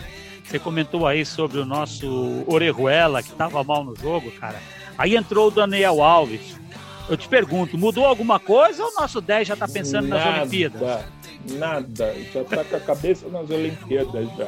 você 0.52 0.60
comentou 0.60 1.08
aí 1.08 1.26
sobre 1.26 1.60
o 1.60 1.66
nosso 1.66 2.44
Orejuela, 2.46 3.24
que 3.24 3.30
estava 3.30 3.64
mal 3.64 3.86
no 3.86 3.96
jogo, 3.96 4.30
cara. 4.32 4.60
Aí 4.98 5.16
entrou 5.16 5.48
o 5.48 5.52
Daniel 5.52 6.04
Alves. 6.04 6.60
Eu 7.10 7.16
te 7.16 7.28
pergunto, 7.28 7.78
mudou 7.78 8.06
alguma 8.06 8.38
coisa 8.38 8.84
ou 8.84 8.92
o 8.92 8.96
nosso 9.00 9.22
10 9.22 9.48
já 9.48 9.54
está 9.54 9.68
pensando 9.68 10.10
nada, 10.10 10.26
nas 10.26 10.40
Olimpíadas? 10.42 11.06
nada. 11.58 12.16
Já 12.34 12.44
tá 12.44 12.64
com 12.66 12.76
a 12.76 12.80
cabeça 12.82 13.30
nas 13.30 13.50
Olimpíadas 13.50 14.28
já. 14.38 14.48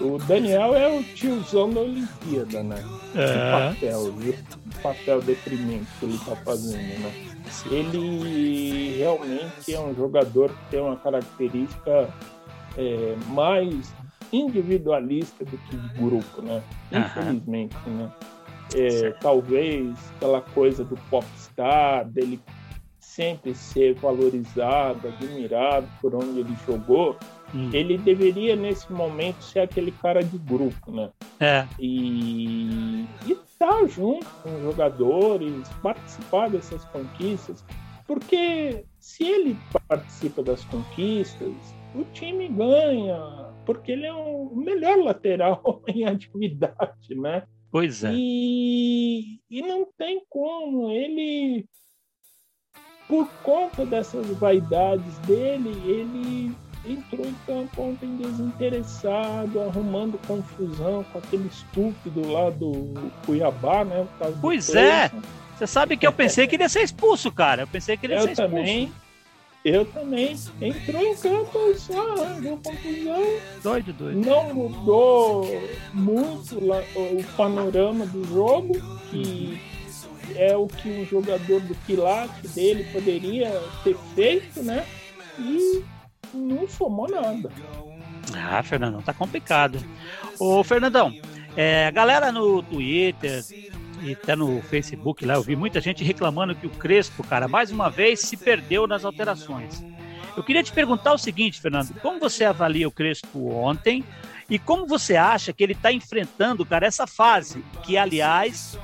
O 0.00 0.18
Daniel 0.18 0.74
é 0.74 0.88
o 0.88 1.02
tiozão 1.02 1.70
da 1.70 1.80
Olimpíada, 1.80 2.62
né? 2.64 2.84
É. 3.14 3.24
O 3.24 3.72
papel, 3.74 4.12
viu? 4.14 4.34
O 4.34 4.82
papel 4.82 5.22
deprimente 5.22 5.86
que 6.00 6.06
ele 6.06 6.18
tá 6.18 6.36
fazendo, 6.36 7.00
né? 7.00 7.12
Ele 7.70 8.96
realmente 8.98 9.72
é 9.72 9.80
um 9.80 9.94
jogador 9.94 10.50
que 10.50 10.70
tem 10.70 10.80
uma 10.80 10.96
característica 10.96 12.08
é, 12.76 13.14
mais 13.28 13.92
individualista 14.32 15.44
do 15.44 15.58
que 15.58 15.76
de 15.76 15.88
grupo, 15.98 16.42
né? 16.42 16.62
Infelizmente, 16.90 17.76
né? 17.86 18.10
É, 18.74 19.10
talvez 19.20 19.94
aquela 20.16 20.40
coisa 20.40 20.82
do 20.82 20.96
popstar, 21.10 22.08
dele 22.08 22.40
sempre 22.98 23.54
ser 23.54 23.94
valorizado, 23.94 25.08
admirado 25.08 25.86
por 26.00 26.14
onde 26.14 26.40
ele 26.40 26.56
jogou, 26.66 27.18
hum. 27.54 27.68
ele 27.72 27.98
deveria 27.98 28.56
nesse 28.56 28.90
momento 28.90 29.42
ser 29.42 29.60
aquele 29.60 29.92
cara 29.92 30.24
de 30.24 30.38
grupo, 30.38 30.90
né? 30.90 31.10
É. 31.38 31.66
E 31.78 33.06
estar 33.28 33.80
tá 33.80 33.86
junto 33.86 34.24
com 34.42 34.56
os 34.56 34.62
jogadores, 34.62 35.68
participar 35.82 36.48
dessas 36.48 36.82
conquistas, 36.86 37.62
porque 38.06 38.84
se 38.98 39.24
ele 39.24 39.58
participa 39.88 40.42
das 40.42 40.64
conquistas, 40.64 41.52
o 41.94 42.04
time 42.12 42.48
ganha, 42.48 43.52
porque 43.64 43.92
ele 43.92 44.06
é 44.06 44.12
o 44.12 44.54
melhor 44.54 44.98
lateral 44.98 45.82
em 45.88 46.04
atividade, 46.04 47.14
né? 47.14 47.44
Pois 47.70 48.04
é. 48.04 48.12
E, 48.12 49.40
e 49.50 49.62
não 49.62 49.86
tem 49.96 50.22
como. 50.28 50.90
Ele, 50.90 51.66
por 53.08 53.26
conta 53.42 53.86
dessas 53.86 54.26
vaidades 54.36 55.18
dele, 55.20 55.70
ele 55.86 56.54
entrou 56.84 57.26
em 57.26 57.34
campo 57.46 57.82
ontem 57.82 58.16
desinteressado, 58.16 59.60
arrumando 59.60 60.18
confusão 60.26 61.04
com 61.04 61.18
aquele 61.18 61.48
estúpido 61.48 62.30
lá 62.30 62.50
do 62.50 62.92
Cuiabá, 63.24 63.84
né? 63.84 64.06
Pois 64.40 64.74
é. 64.74 65.10
Você 65.56 65.66
sabe 65.66 65.96
que 65.96 66.06
eu 66.06 66.12
pensei 66.12 66.46
que 66.46 66.56
ele 66.56 66.64
ia 66.64 66.68
ser 66.68 66.82
expulso, 66.82 67.30
cara. 67.30 67.62
Eu 67.62 67.66
pensei 67.68 67.96
que 67.96 68.06
ele 68.06 68.14
ia 68.14 68.18
eu 68.18 68.24
ser 68.24 68.32
expulso. 68.32 68.56
Também, 68.56 68.92
eu 69.64 69.84
também. 69.84 70.36
Entrou 70.60 71.02
em 71.02 71.16
campo 71.16 71.74
só, 71.76 72.14
deu 72.40 72.58
confusão. 72.58 73.22
Doido, 73.62 73.92
doido. 73.92 74.20
Não 74.20 74.54
mudou 74.54 75.46
muito 75.92 76.58
o 76.58 77.24
panorama 77.36 78.06
do 78.06 78.24
jogo, 78.24 78.74
que 79.10 79.60
é 80.36 80.56
o 80.56 80.66
que 80.66 80.88
um 80.88 81.04
jogador 81.04 81.60
do 81.60 81.74
quilate 81.86 82.48
dele 82.48 82.84
poderia 82.92 83.50
ter 83.84 83.96
feito, 84.14 84.62
né? 84.62 84.84
E 85.38 85.82
não 86.34 86.68
somou 86.68 87.08
nada. 87.08 87.50
Ah, 88.34 88.62
Fernandão, 88.62 89.02
tá 89.02 89.12
complicado. 89.12 89.78
Ô, 90.38 90.64
Fernandão, 90.64 91.12
é, 91.56 91.86
a 91.86 91.90
galera 91.90 92.32
no 92.32 92.62
Twitter, 92.62 93.42
e 94.02 94.12
até 94.12 94.34
no 94.34 94.60
Facebook 94.62 95.24
lá, 95.24 95.34
eu 95.34 95.42
vi 95.42 95.54
muita 95.54 95.80
gente 95.80 96.02
reclamando 96.02 96.54
que 96.54 96.66
o 96.66 96.70
Crespo, 96.70 97.22
cara, 97.22 97.46
mais 97.46 97.70
uma 97.70 97.88
vez 97.88 98.20
se 98.20 98.36
perdeu 98.36 98.86
nas 98.86 99.04
alterações. 99.04 99.84
Eu 100.36 100.42
queria 100.42 100.62
te 100.62 100.72
perguntar 100.72 101.12
o 101.12 101.18
seguinte, 101.18 101.60
Fernando, 101.60 101.94
como 102.00 102.18
você 102.18 102.44
avalia 102.44 102.88
o 102.88 102.90
Crespo 102.90 103.50
ontem 103.52 104.02
e 104.48 104.58
como 104.58 104.86
você 104.86 105.16
acha 105.16 105.52
que 105.52 105.62
ele 105.62 105.72
está 105.72 105.92
enfrentando, 105.92 106.64
cara, 106.64 106.86
essa 106.86 107.06
fase, 107.06 107.64
que 107.84 107.96
aliás, 107.96 108.78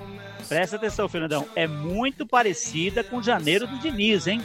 presta 0.49 0.77
atenção, 0.77 1.09
Fernandão, 1.09 1.47
é 1.57 1.67
muito 1.67 2.27
parecida 2.27 3.03
com 3.03 3.23
janeiro 3.23 3.67
do 3.67 3.79
Diniz, 3.79 4.27
hein? 4.27 4.43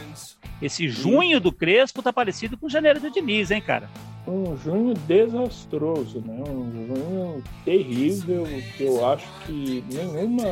Esse 0.60 0.88
junho 0.88 1.40
do 1.40 1.52
Crespo 1.52 2.02
tá 2.02 2.12
parecido 2.12 2.56
com 2.56 2.68
janeiro 2.68 3.00
do 3.00 3.10
Diniz, 3.10 3.50
hein, 3.50 3.60
cara? 3.60 3.88
Um 4.26 4.56
junho 4.56 4.94
desastroso, 4.94 6.22
né? 6.26 6.42
Um 6.48 6.86
junho 6.86 7.44
terrível 7.64 8.44
que 8.76 8.84
eu 8.84 9.06
acho 9.06 9.26
que 9.46 9.84
nenhuma 9.92 10.48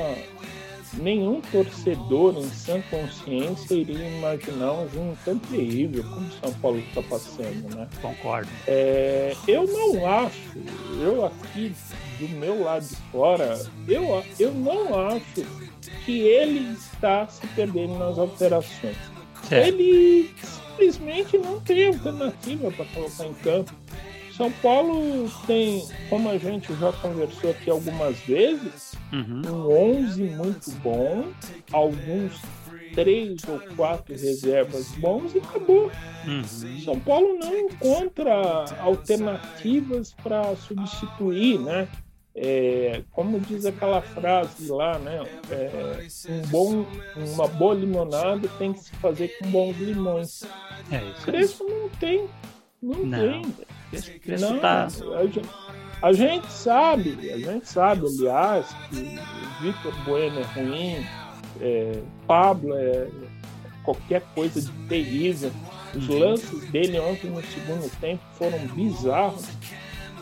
nenhum 0.95 1.41
torcedor 1.41 2.37
em 2.37 2.49
sã 2.50 2.81
consciência 2.91 3.75
iria 3.75 4.09
imaginar 4.09 4.73
um 4.73 4.88
junho 4.88 5.19
tão 5.25 5.38
terrível 5.38 6.05
como 6.05 6.31
São 6.33 6.52
Paulo 6.61 6.79
está 6.79 7.02
passando, 7.02 7.75
né? 7.75 7.88
Concordo. 8.00 8.50
É, 8.67 9.35
eu 9.49 9.67
não 9.67 10.07
acho, 10.07 10.59
eu 11.00 11.25
aqui 11.25 11.73
do 12.19 12.29
meu 12.29 12.62
lado 12.62 12.87
de 12.87 12.97
fora, 13.11 13.59
eu, 13.88 14.23
eu 14.38 14.52
não 14.52 15.09
acho 15.09 15.47
que 16.05 16.21
ele 16.21 16.73
está 16.75 17.26
se 17.26 17.47
perdendo 17.49 17.99
nas 17.99 18.19
alterações. 18.19 18.97
É. 19.50 19.69
Ele 19.69 20.31
simplesmente 20.73 21.38
não 21.38 21.61
tem 21.61 21.88
alternativa 21.88 22.71
para 22.71 22.85
colocar 22.87 23.26
em 23.26 23.35
campo. 23.35 23.73
São 24.37 24.50
Paulo 24.50 25.31
tem, 25.47 25.87
como 26.09 26.31
a 26.31 26.38
gente 26.38 26.75
já 26.75 26.91
conversou 26.93 27.50
aqui 27.50 27.71
algumas 27.71 28.19
vezes, 28.21 28.95
uhum. 29.12 29.43
um 29.47 30.05
11 30.05 30.23
muito 30.23 30.71
bom, 30.83 31.26
alguns 31.71 32.41
três 32.95 33.41
ou 33.49 33.61
quatro 33.76 34.14
reservas 34.14 34.88
bons 34.93 35.35
e 35.35 35.38
acabou. 35.38 35.91
Uhum. 36.26 36.81
São 36.83 36.99
Paulo 37.00 37.38
não 37.38 37.57
encontra 37.57 38.64
alternativas 38.81 40.14
para 40.23 40.57
substituir, 40.57 41.59
né? 41.59 41.88
É, 42.34 43.02
como 43.10 43.38
diz 43.40 43.66
aquela 43.66 44.00
frase 44.00 44.70
lá, 44.70 44.98
né? 44.98 45.22
É, 45.50 46.06
um 46.30 46.40
bom, 46.48 46.86
uma 47.16 47.46
boa 47.46 47.74
limonada 47.74 48.48
tem 48.58 48.72
que 48.72 48.80
se 48.80 48.92
fazer 48.96 49.28
com 49.38 49.50
bons 49.50 49.76
limões. 49.76 50.42
É 50.90 51.04
isso. 51.10 51.22
Crespo 51.24 51.64
não 51.68 51.88
tem, 51.90 52.26
não, 52.82 53.04
não. 53.04 53.42
tem. 53.42 53.54
Crespo 54.20 54.50
não, 54.50 54.58
tá... 54.58 54.86
a, 54.86 55.26
gente, 55.26 55.42
a 56.00 56.12
gente 56.14 56.50
sabe, 56.50 57.30
a 57.30 57.38
gente 57.38 57.68
sabe, 57.68 58.06
aliás, 58.06 58.66
que 58.88 58.96
o 58.96 59.62
Vitor 59.62 60.04
Bueno 60.04 60.40
é 60.40 60.60
ruim, 60.60 61.06
é, 61.60 62.02
Pablo 62.26 62.74
é 62.74 63.08
qualquer 63.84 64.22
coisa 64.34 64.60
de 64.60 64.72
terrível. 64.88 65.52
Os 65.94 66.08
uhum. 66.08 66.18
lances 66.18 66.70
dele 66.70 66.98
ontem 66.98 67.30
no 67.30 67.42
segundo 67.42 67.90
tempo 68.00 68.22
foram 68.32 68.58
bizarros. 68.68 69.46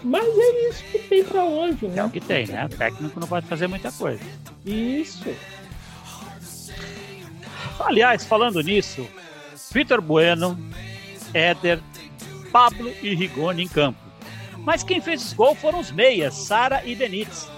Mas 0.03 0.25
é 0.27 0.69
isso 0.69 0.85
que 0.85 0.99
tem 0.99 1.25
para 1.25 1.45
hoje, 1.45 1.87
né? 1.87 1.99
É 1.99 2.05
o 2.05 2.11
que 2.11 2.21
tem, 2.21 2.47
né? 2.47 2.65
O 2.65 2.69
técnico 2.69 3.21
não 3.21 3.29
pode 3.29 3.47
fazer 3.47 3.67
muita 3.67 3.93
coisa. 3.93 4.23
Isso. 4.65 5.35
Aliás, 7.79 8.25
falando 8.25 8.61
nisso, 8.63 9.07
Vitor 9.73 10.01
Bueno, 10.01 10.59
Éder, 11.33 11.81
Pablo 12.51 12.93
e 13.03 13.15
Rigoni 13.15 13.65
em 13.65 13.69
campo. 13.69 13.99
Mas 14.59 14.83
quem 14.83 15.01
fez 15.01 15.25
os 15.25 15.33
gols 15.33 15.59
foram 15.59 15.81
os 15.81 15.91
meias, 15.91 16.35
Sara 16.35 16.85
e 16.85 16.95
Benítez. 16.95 17.49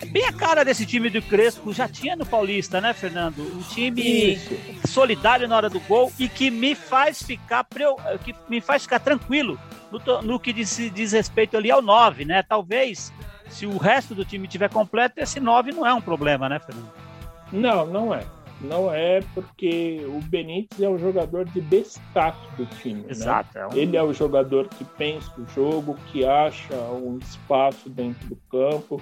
É 0.00 0.06
bem 0.06 0.24
a 0.24 0.32
cara 0.32 0.64
desse 0.64 0.86
time 0.86 1.10
do 1.10 1.20
Crespo, 1.20 1.72
já 1.72 1.86
tinha 1.86 2.16
no 2.16 2.24
Paulista, 2.24 2.80
né, 2.80 2.94
Fernando? 2.94 3.40
Um 3.40 3.62
time 3.62 4.32
Isso. 4.32 4.56
solidário 4.88 5.46
na 5.46 5.56
hora 5.56 5.68
do 5.68 5.80
gol 5.80 6.10
e 6.18 6.28
que 6.28 6.50
me 6.50 6.74
faz 6.74 7.22
ficar 7.22 7.66
que 8.24 8.34
me 8.48 8.60
faz 8.60 8.84
ficar 8.84 9.00
tranquilo 9.00 9.58
no, 9.90 10.22
no 10.22 10.40
que 10.40 10.52
diz, 10.52 10.76
diz, 10.94 11.12
respeito 11.12 11.56
ali 11.56 11.70
ao 11.70 11.82
9, 11.82 12.24
né? 12.24 12.42
Talvez, 12.42 13.12
se 13.48 13.66
o 13.66 13.76
resto 13.76 14.14
do 14.14 14.24
time 14.24 14.46
tiver 14.46 14.70
completo, 14.70 15.20
esse 15.20 15.40
9 15.40 15.72
não 15.72 15.86
é 15.86 15.92
um 15.92 16.00
problema, 16.00 16.48
né, 16.48 16.58
Fernando? 16.58 16.92
Não, 17.52 17.86
não 17.86 18.14
é. 18.14 18.24
Não 18.60 18.92
é 18.92 19.20
porque 19.34 20.04
o 20.06 20.20
Benítez 20.20 20.80
é 20.82 20.88
o 20.88 20.98
jogador 20.98 21.46
de 21.46 21.60
destaque 21.62 22.46
do 22.56 22.66
time. 22.66 23.00
Né? 23.00 23.06
Exato. 23.10 23.48
Né? 23.54 23.62
É 23.62 23.66
um... 23.66 23.72
Ele 23.76 23.96
é 23.96 24.02
o 24.02 24.12
jogador 24.12 24.68
que 24.68 24.84
pensa 24.84 25.32
o 25.38 25.46
jogo, 25.54 25.96
que 26.12 26.26
acha 26.26 26.74
um 26.74 27.18
espaço 27.18 27.88
dentro 27.88 28.28
do 28.28 28.36
campo, 28.50 29.00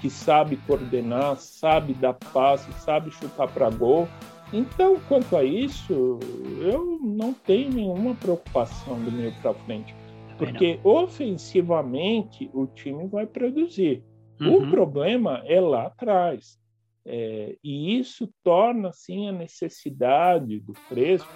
que 0.00 0.08
sabe 0.08 0.56
coordenar, 0.66 1.36
sabe 1.36 1.94
dar 1.94 2.14
passe, 2.14 2.72
sabe 2.80 3.10
chutar 3.10 3.48
para 3.48 3.68
gol. 3.70 4.08
Então, 4.52 4.98
quanto 5.08 5.36
a 5.36 5.44
isso, 5.44 6.18
eu 6.60 6.98
não 7.02 7.32
tenho 7.32 7.70
nenhuma 7.70 8.14
preocupação 8.14 9.00
do 9.00 9.12
meio 9.12 9.32
para 9.40 9.54
frente. 9.54 9.94
Porque 10.36 10.80
ofensivamente 10.82 12.50
o 12.54 12.66
time 12.66 13.06
vai 13.06 13.26
produzir. 13.26 14.02
Uhum. 14.40 14.56
O 14.56 14.70
problema 14.70 15.42
é 15.44 15.60
lá 15.60 15.86
atrás. 15.86 16.58
É, 17.04 17.56
e 17.62 17.98
isso 17.98 18.28
torna 18.42 18.88
assim 18.88 19.28
a 19.28 19.32
necessidade 19.32 20.60
do 20.60 20.72
Crespo, 20.88 21.30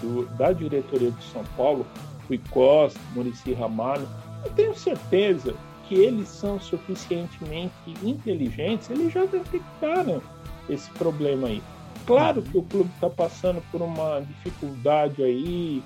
do, 0.00 0.26
da 0.36 0.52
diretoria 0.52 1.10
de 1.10 1.22
São 1.24 1.44
Paulo, 1.56 1.86
Rui 2.28 2.40
Costa, 2.50 3.00
Murici 3.14 3.52
Ramalho. 3.54 4.06
Eu 4.44 4.52
tenho 4.52 4.74
certeza 4.74 5.54
que 5.88 5.94
eles 5.94 6.28
são 6.28 6.60
suficientemente 6.60 7.72
inteligentes, 8.02 8.90
eles 8.90 9.12
já 9.12 9.24
detectaram 9.24 10.22
esse 10.68 10.90
problema 10.90 11.48
aí. 11.48 11.62
Claro 12.06 12.42
que 12.42 12.58
o 12.58 12.62
clube 12.62 12.90
está 12.94 13.08
passando 13.08 13.62
por 13.70 13.80
uma 13.80 14.20
dificuldade 14.20 15.22
aí 15.22 15.82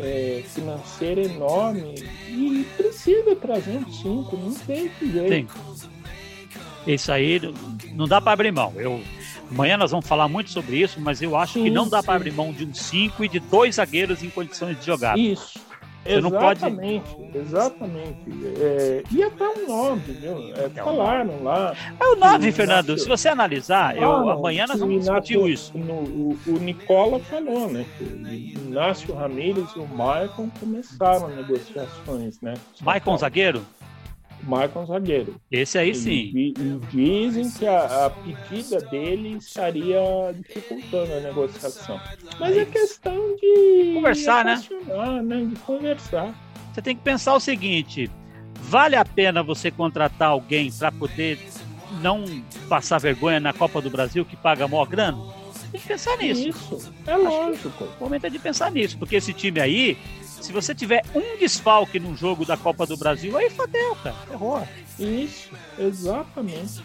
é, 0.00 0.42
financeira 0.44 1.22
enorme 1.22 1.94
e 2.28 2.66
precisa 2.76 3.36
trazer 3.36 3.76
um 3.76 3.92
5, 3.92 4.36
não 4.36 4.54
tem 4.54 4.90
jeito. 5.00 5.52
Sim. 5.52 5.88
Isso 6.84 7.12
aí 7.12 7.40
não 7.92 8.08
dá 8.08 8.20
para 8.20 8.32
abrir 8.32 8.50
mão. 8.50 8.72
Eu, 8.74 9.00
Amanhã 9.52 9.76
nós 9.76 9.90
vamos 9.90 10.06
falar 10.06 10.28
muito 10.28 10.50
sobre 10.50 10.78
isso, 10.78 10.98
mas 10.98 11.20
eu 11.20 11.36
acho 11.36 11.54
sim, 11.54 11.64
que 11.64 11.70
não 11.70 11.86
dá 11.86 12.02
para 12.02 12.14
abrir 12.14 12.32
mão 12.32 12.52
de 12.52 12.64
um 12.64 12.72
5 12.72 13.22
e 13.22 13.28
de 13.28 13.38
dois 13.38 13.74
zagueiros 13.74 14.22
em 14.22 14.30
condições 14.30 14.80
de 14.80 14.86
jogar. 14.86 15.18
Isso. 15.18 15.60
Você 16.04 16.14
exatamente, 16.14 17.10
não 17.10 17.26
pode... 17.26 17.38
exatamente. 17.38 18.18
É, 18.56 19.02
e 19.10 19.22
até 19.22 19.48
um 19.48 19.66
9, 19.68 20.12
viu? 20.12 20.54
É, 20.56 20.68
falaram 20.70 21.42
lá. 21.42 21.74
É 22.00 22.04
o 22.04 22.16
9, 22.16 22.52
Fernando. 22.52 22.88
Inácio... 22.88 23.04
Se 23.04 23.08
você 23.08 23.28
analisar, 23.28 23.96
eu, 23.96 24.10
ah, 24.10 24.34
amanhã 24.34 24.66
nós 24.66 24.80
vamos 24.80 25.06
Inácio, 25.06 25.22
discutir 25.22 25.52
isso. 25.52 25.78
No, 25.78 25.94
o, 25.94 26.38
o, 26.46 26.52
Nicola 26.58 27.20
falou, 27.20 27.70
né? 27.70 27.86
Que 27.96 28.04
o 28.04 28.68
Inácio 28.68 29.14
Ramírez 29.14 29.68
e 29.76 29.78
o 29.78 29.86
Maicon 29.86 30.50
começaram 30.58 31.28
negociações, 31.28 32.40
né? 32.40 32.54
Maicon 32.80 33.16
zagueiro? 33.16 33.62
Maicon 34.42 34.86
zagueiro. 34.86 35.40
Esse 35.50 35.78
aí 35.78 35.94
sim. 35.94 36.32
E, 36.34 36.54
e 36.58 36.80
dizem 36.90 37.50
que 37.50 37.66
a, 37.66 38.06
a, 38.06 38.10
pedida 38.10 38.80
dele 38.88 39.36
estaria 39.36 40.00
dificultando 40.34 41.12
a 41.12 41.20
negociação. 41.20 42.00
Mas 42.40 42.56
é 42.56 42.64
questão 42.64 43.36
de 43.36 43.92
conversar, 43.94 44.44
né? 44.44 44.60
né? 45.22 45.44
De 45.44 45.56
conversar. 45.60 46.34
Você 46.72 46.82
tem 46.82 46.96
que 46.96 47.02
pensar 47.02 47.34
o 47.34 47.40
seguinte: 47.40 48.10
vale 48.54 48.96
a 48.96 49.04
pena 49.04 49.42
você 49.42 49.70
contratar 49.70 50.30
alguém 50.30 50.70
para 50.72 50.90
poder 50.90 51.38
não 52.00 52.24
passar 52.68 52.98
vergonha 52.98 53.38
na 53.38 53.52
Copa 53.52 53.80
do 53.80 53.90
Brasil 53.90 54.24
que 54.24 54.36
paga 54.36 54.66
maior 54.66 54.86
grana? 54.86 55.18
Tem 55.70 55.80
que 55.80 55.88
pensar 55.88 56.18
nisso. 56.18 56.48
Isso, 56.48 56.92
é 57.06 57.16
lógico. 57.16 57.84
O 57.98 58.04
momento 58.04 58.26
é 58.26 58.30
de 58.30 58.38
pensar 58.38 58.70
nisso, 58.70 58.98
porque 58.98 59.16
esse 59.16 59.32
time 59.32 59.58
aí 59.58 59.96
se 60.42 60.52
você 60.52 60.74
tiver 60.74 61.02
um 61.14 61.38
desfalque 61.38 61.98
num 61.98 62.16
jogo 62.16 62.44
da 62.44 62.56
Copa 62.56 62.86
do 62.86 62.96
Brasil, 62.96 63.36
aí 63.36 63.50
fodeu, 63.50 63.96
cara. 63.96 64.16
Errou. 64.30 64.66
Isso, 64.98 65.50
exatamente. 65.78 66.82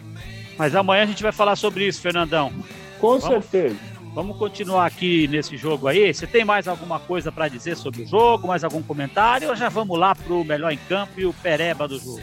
Mas 0.57 0.75
amanhã 0.75 1.03
a 1.03 1.05
gente 1.05 1.23
vai 1.23 1.31
falar 1.31 1.55
sobre 1.55 1.87
isso, 1.87 2.01
Fernandão. 2.01 2.51
Com 2.99 3.19
vamos, 3.19 3.45
certeza. 3.45 3.77
Vamos 4.13 4.37
continuar 4.37 4.85
aqui 4.87 5.27
nesse 5.27 5.55
jogo 5.57 5.87
aí. 5.87 6.13
Você 6.13 6.25
tem 6.25 6.43
mais 6.43 6.67
alguma 6.67 6.99
coisa 6.99 7.31
para 7.31 7.47
dizer 7.47 7.77
sobre 7.77 8.03
o 8.03 8.07
jogo? 8.07 8.47
Mais 8.47 8.63
algum 8.63 8.81
comentário? 8.81 9.49
Ou 9.49 9.55
já 9.55 9.69
vamos 9.69 9.97
lá 9.97 10.15
pro 10.15 10.43
melhor 10.43 10.71
em 10.71 10.79
campo 10.89 11.19
e 11.19 11.25
o 11.25 11.33
pereba 11.33 11.87
do 11.87 11.99
jogo? 11.99 12.21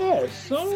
É, 0.00 0.26
são 0.28 0.68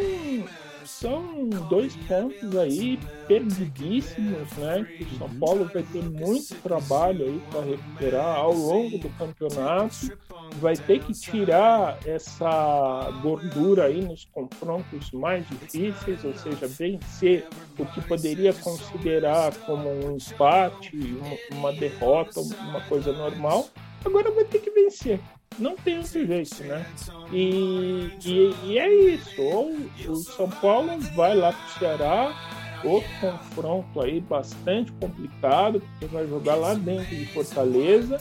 são 1.00 1.48
dois 1.68 1.94
pontos 2.08 2.56
aí 2.56 2.98
perdidíssimos, 3.28 4.50
né? 4.56 4.84
Que 4.96 5.04
o 5.04 5.18
São 5.18 5.30
Paulo 5.38 5.70
vai 5.72 5.82
ter 5.82 6.02
muito 6.02 6.54
trabalho 6.56 7.24
aí 7.24 7.42
para 7.50 7.60
recuperar 7.60 8.36
ao 8.36 8.52
longo 8.52 8.98
do 8.98 9.08
campeonato. 9.10 10.18
Vai 10.60 10.76
ter 10.76 11.00
que 11.00 11.12
tirar 11.12 11.98
essa 12.04 13.10
gordura 13.22 13.84
aí 13.84 14.02
nos 14.02 14.24
confrontos 14.32 15.12
mais 15.12 15.46
difíceis, 15.48 16.24
ou 16.24 16.34
seja, 16.34 16.66
vencer 16.66 17.46
o 17.78 17.86
que 17.86 18.00
poderia 18.00 18.52
considerar 18.54 19.54
como 19.66 19.88
um 19.88 20.16
empate, 20.16 20.96
uma, 20.96 21.58
uma 21.58 21.72
derrota, 21.72 22.40
uma 22.40 22.80
coisa 22.82 23.12
normal. 23.12 23.68
Agora 24.04 24.30
vai 24.30 24.44
ter 24.44 24.60
que 24.60 24.70
vencer 24.70 25.20
não 25.58 25.76
tem 25.76 25.98
outro 25.98 26.26
jeito, 26.26 26.62
né? 26.64 26.86
E, 27.32 28.10
e, 28.24 28.54
e, 28.64 28.78
é 28.78 28.94
isso. 29.12 29.40
Ou 29.42 29.76
o 30.08 30.16
São 30.16 30.48
Paulo 30.48 30.98
vai 31.14 31.34
lá 31.34 31.52
para 31.52 31.66
o 31.66 31.78
Ceará, 31.78 32.80
outro 32.84 33.10
confronto 33.20 34.00
aí 34.00 34.20
bastante 34.20 34.92
complicado, 34.92 35.80
porque 35.80 36.06
vai 36.06 36.26
jogar 36.26 36.54
lá 36.54 36.74
dentro 36.74 37.14
de 37.14 37.26
Fortaleza 37.26 38.18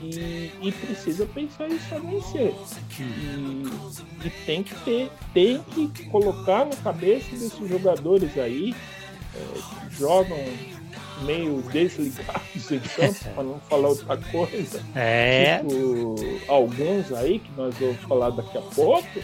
e, 0.00 0.52
e 0.62 0.72
precisa 0.72 1.26
pensar 1.26 1.68
em 1.68 1.78
só 1.80 1.98
vencer. 1.98 2.54
E, 3.00 3.64
e, 4.24 4.30
tem 4.46 4.62
que 4.62 4.74
ter, 4.84 5.10
tem 5.34 5.62
que 5.90 6.04
colocar 6.06 6.64
na 6.64 6.76
cabeça 6.76 7.30
desses 7.30 7.68
jogadores 7.68 8.38
aí 8.38 8.74
é, 9.34 9.88
que 9.88 9.96
jogam 9.96 10.38
meio 11.22 11.62
desligados 11.62 12.70
em 12.70 12.80
campo, 12.80 13.24
para 13.34 13.42
não 13.42 13.60
falar 13.60 13.88
outra 13.88 14.16
coisa. 14.16 14.82
É. 14.94 15.58
Tipo, 15.58 16.16
alguns 16.48 17.12
aí, 17.12 17.38
que 17.38 17.50
nós 17.56 17.74
vamos 17.78 18.00
falar 18.02 18.30
daqui 18.30 18.58
a 18.58 18.62
pouco, 18.62 19.20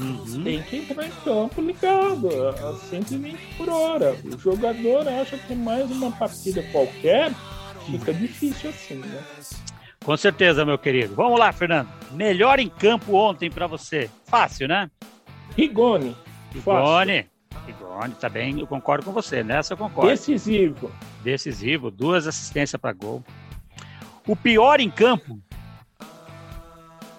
uhum. 0.00 0.44
tem 0.44 0.62
que 0.62 0.76
entrar 0.76 1.06
em 1.06 1.10
campo 1.24 1.60
ligado, 1.60 2.28
a 2.48 2.74
120 2.88 3.38
por 3.56 3.68
hora. 3.68 4.16
O 4.24 4.38
jogador 4.38 5.08
acha 5.08 5.36
que 5.38 5.54
mais 5.54 5.90
uma 5.90 6.10
partida 6.12 6.62
qualquer 6.72 7.32
fica 7.86 8.12
difícil 8.12 8.70
assim, 8.70 8.96
né? 8.96 9.22
Com 10.04 10.16
certeza, 10.16 10.64
meu 10.64 10.78
querido. 10.78 11.14
Vamos 11.14 11.38
lá, 11.38 11.52
Fernando. 11.52 11.88
Melhor 12.12 12.58
em 12.58 12.68
campo 12.68 13.14
ontem 13.14 13.50
para 13.50 13.66
você. 13.66 14.08
Fácil, 14.24 14.68
né? 14.68 14.90
Rigoni. 15.56 16.16
Rigoni. 16.54 17.26
Rigoni, 17.98 18.14
tá 18.14 18.28
bem, 18.28 18.60
eu 18.60 18.66
concordo 18.66 19.04
com 19.04 19.12
você, 19.12 19.42
nessa 19.42 19.72
eu 19.72 19.76
concordo. 19.76 20.10
Decisivo. 20.10 20.90
Decisivo, 21.22 21.90
duas 21.90 22.26
assistências 22.26 22.80
para 22.80 22.92
gol. 22.92 23.24
O 24.26 24.36
pior 24.36 24.78
em 24.78 24.90
campo. 24.90 25.40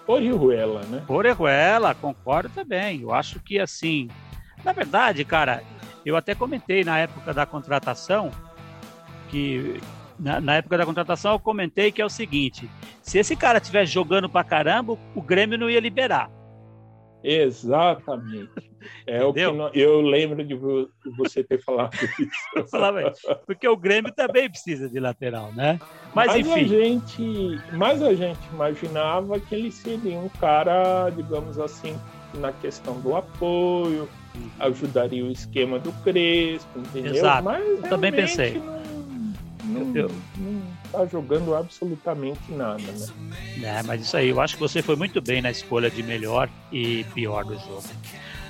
Orihuela, 0.08 0.82
né? 0.84 1.04
Orihuela, 1.08 1.94
concordo 1.94 2.50
também. 2.50 3.02
Eu 3.02 3.14
acho 3.14 3.40
que 3.42 3.60
assim, 3.60 4.08
na 4.64 4.72
verdade, 4.72 5.24
cara, 5.26 5.64
eu 6.06 6.16
até 6.16 6.34
comentei 6.34 6.84
na 6.84 6.98
época 6.98 7.34
da 7.34 7.46
contratação 7.46 8.32
que 9.30 9.80
na, 10.18 10.42
na, 10.42 10.56
época 10.56 10.78
da 10.78 10.86
contratação 10.86 11.34
eu 11.34 11.40
comentei 11.40 11.92
que 11.92 12.02
é 12.02 12.06
o 12.06 12.10
seguinte: 12.10 12.70
se 13.02 13.20
esse 13.20 13.36
cara 13.36 13.60
estiver 13.60 13.86
jogando 13.86 14.30
pra 14.30 14.44
caramba, 14.44 14.98
o 15.14 15.22
Grêmio 15.22 15.58
não 15.58 15.70
ia 15.70 15.80
liberar. 15.80 16.32
Exatamente. 17.24 18.70
É 19.06 19.24
o 19.24 19.34
que 19.34 19.42
eu 19.74 20.02
lembro 20.02 20.44
de 20.44 20.56
você 21.18 21.44
ter 21.44 21.62
falado 21.62 21.94
isso. 22.20 23.36
Porque 23.46 23.68
o 23.68 23.76
Grêmio 23.76 24.14
também 24.14 24.50
precisa 24.50 24.90
de 24.90 25.00
lateral, 25.00 25.52
né? 25.54 25.80
Mas, 26.14 26.28
mas 26.28 26.38
enfim. 26.38 26.52
A 26.52 26.64
gente, 26.64 27.62
mas 27.74 28.02
a 28.02 28.14
gente 28.14 28.40
imaginava 28.54 29.40
que 29.40 29.56
ele 29.56 29.72
seria 29.72 30.18
um 30.18 30.30
cara, 30.30 31.10
digamos 31.10 31.60
assim, 31.60 31.96
na 32.36 32.52
questão 32.54 33.00
do 33.02 33.16
apoio, 33.16 34.08
uhum. 34.36 34.50
ajudaria 34.60 35.26
o 35.26 35.32
esquema 35.32 35.78
do 35.80 35.92
Crespo, 36.04 36.80
entendeu? 36.80 37.16
Exato. 37.16 37.44
Mas 37.44 37.68
eu 37.68 37.90
também 37.90 38.12
pensei. 38.12 38.60
Não, 39.66 39.86
não, 39.86 39.96
eu... 39.96 40.12
não 40.38 40.59
tá 40.92 41.06
jogando 41.06 41.56
absolutamente 41.56 42.52
nada, 42.52 42.82
né? 42.82 43.08
É, 43.64 43.84
mas 43.84 44.02
isso 44.02 44.18
aí, 44.18 44.30
eu 44.30 44.42
acho 44.42 44.56
que 44.56 44.62
você 44.62 44.82
foi 44.82 44.96
muito 44.96 45.22
bem 45.22 45.42
na 45.42 45.52
escolha 45.52 45.90
de 45.90 46.04
melhor 46.04 46.50
e 46.72 47.04
pior 47.14 47.44
do 47.46 47.56
jogo. 47.56 47.84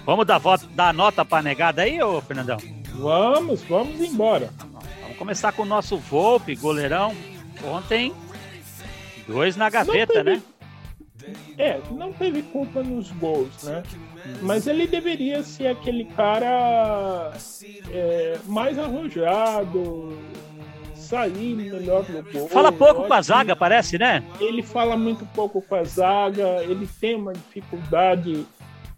Vamos 0.06 0.26
dar, 0.26 0.38
voto, 0.38 0.66
dar 0.68 0.94
nota 0.94 1.24
para 1.24 1.44
negada 1.44 1.84
aí, 1.84 2.02
ô 2.02 2.22
Fernandão? 2.22 2.58
Vamos, 2.96 3.62
vamos 3.64 4.00
embora. 4.00 4.50
Vamos 5.02 5.18
começar 5.18 5.52
com 5.52 5.64
o 5.64 5.66
nosso 5.66 5.98
Volpe, 5.98 6.56
goleirão. 6.56 7.16
Ontem, 7.64 8.14
dois 9.28 9.56
na 9.56 9.70
gaveta, 9.70 10.14
teve, 10.14 10.24
né? 10.24 10.42
É, 11.58 11.80
não 11.92 12.14
teve 12.14 12.42
culpa 12.42 12.82
nos 12.82 13.12
gols, 13.12 13.64
né? 13.64 13.84
Mas 14.42 14.68
ele 14.68 14.88
deveria 14.88 15.44
ser 15.44 15.68
aquele 15.68 16.06
cara 16.06 17.32
é, 17.92 18.38
mais 18.46 18.78
arrojado, 18.80 20.18
sair 21.10 21.56
melhor 21.56 22.08
no 22.08 22.24
gol. 22.24 22.48
Fala 22.48 22.72
pouco 22.72 23.04
com 23.06 23.14
a 23.14 23.22
zaga, 23.22 23.56
parece, 23.56 23.98
né? 23.98 24.24
Ele 24.40 24.62
fala 24.62 24.96
muito 24.96 25.26
pouco 25.34 25.62
com 25.62 25.76
a 25.76 25.84
zaga, 25.84 26.64
ele 26.64 26.88
tem 27.00 27.16
uma 27.16 27.34
dificuldade 27.34 28.46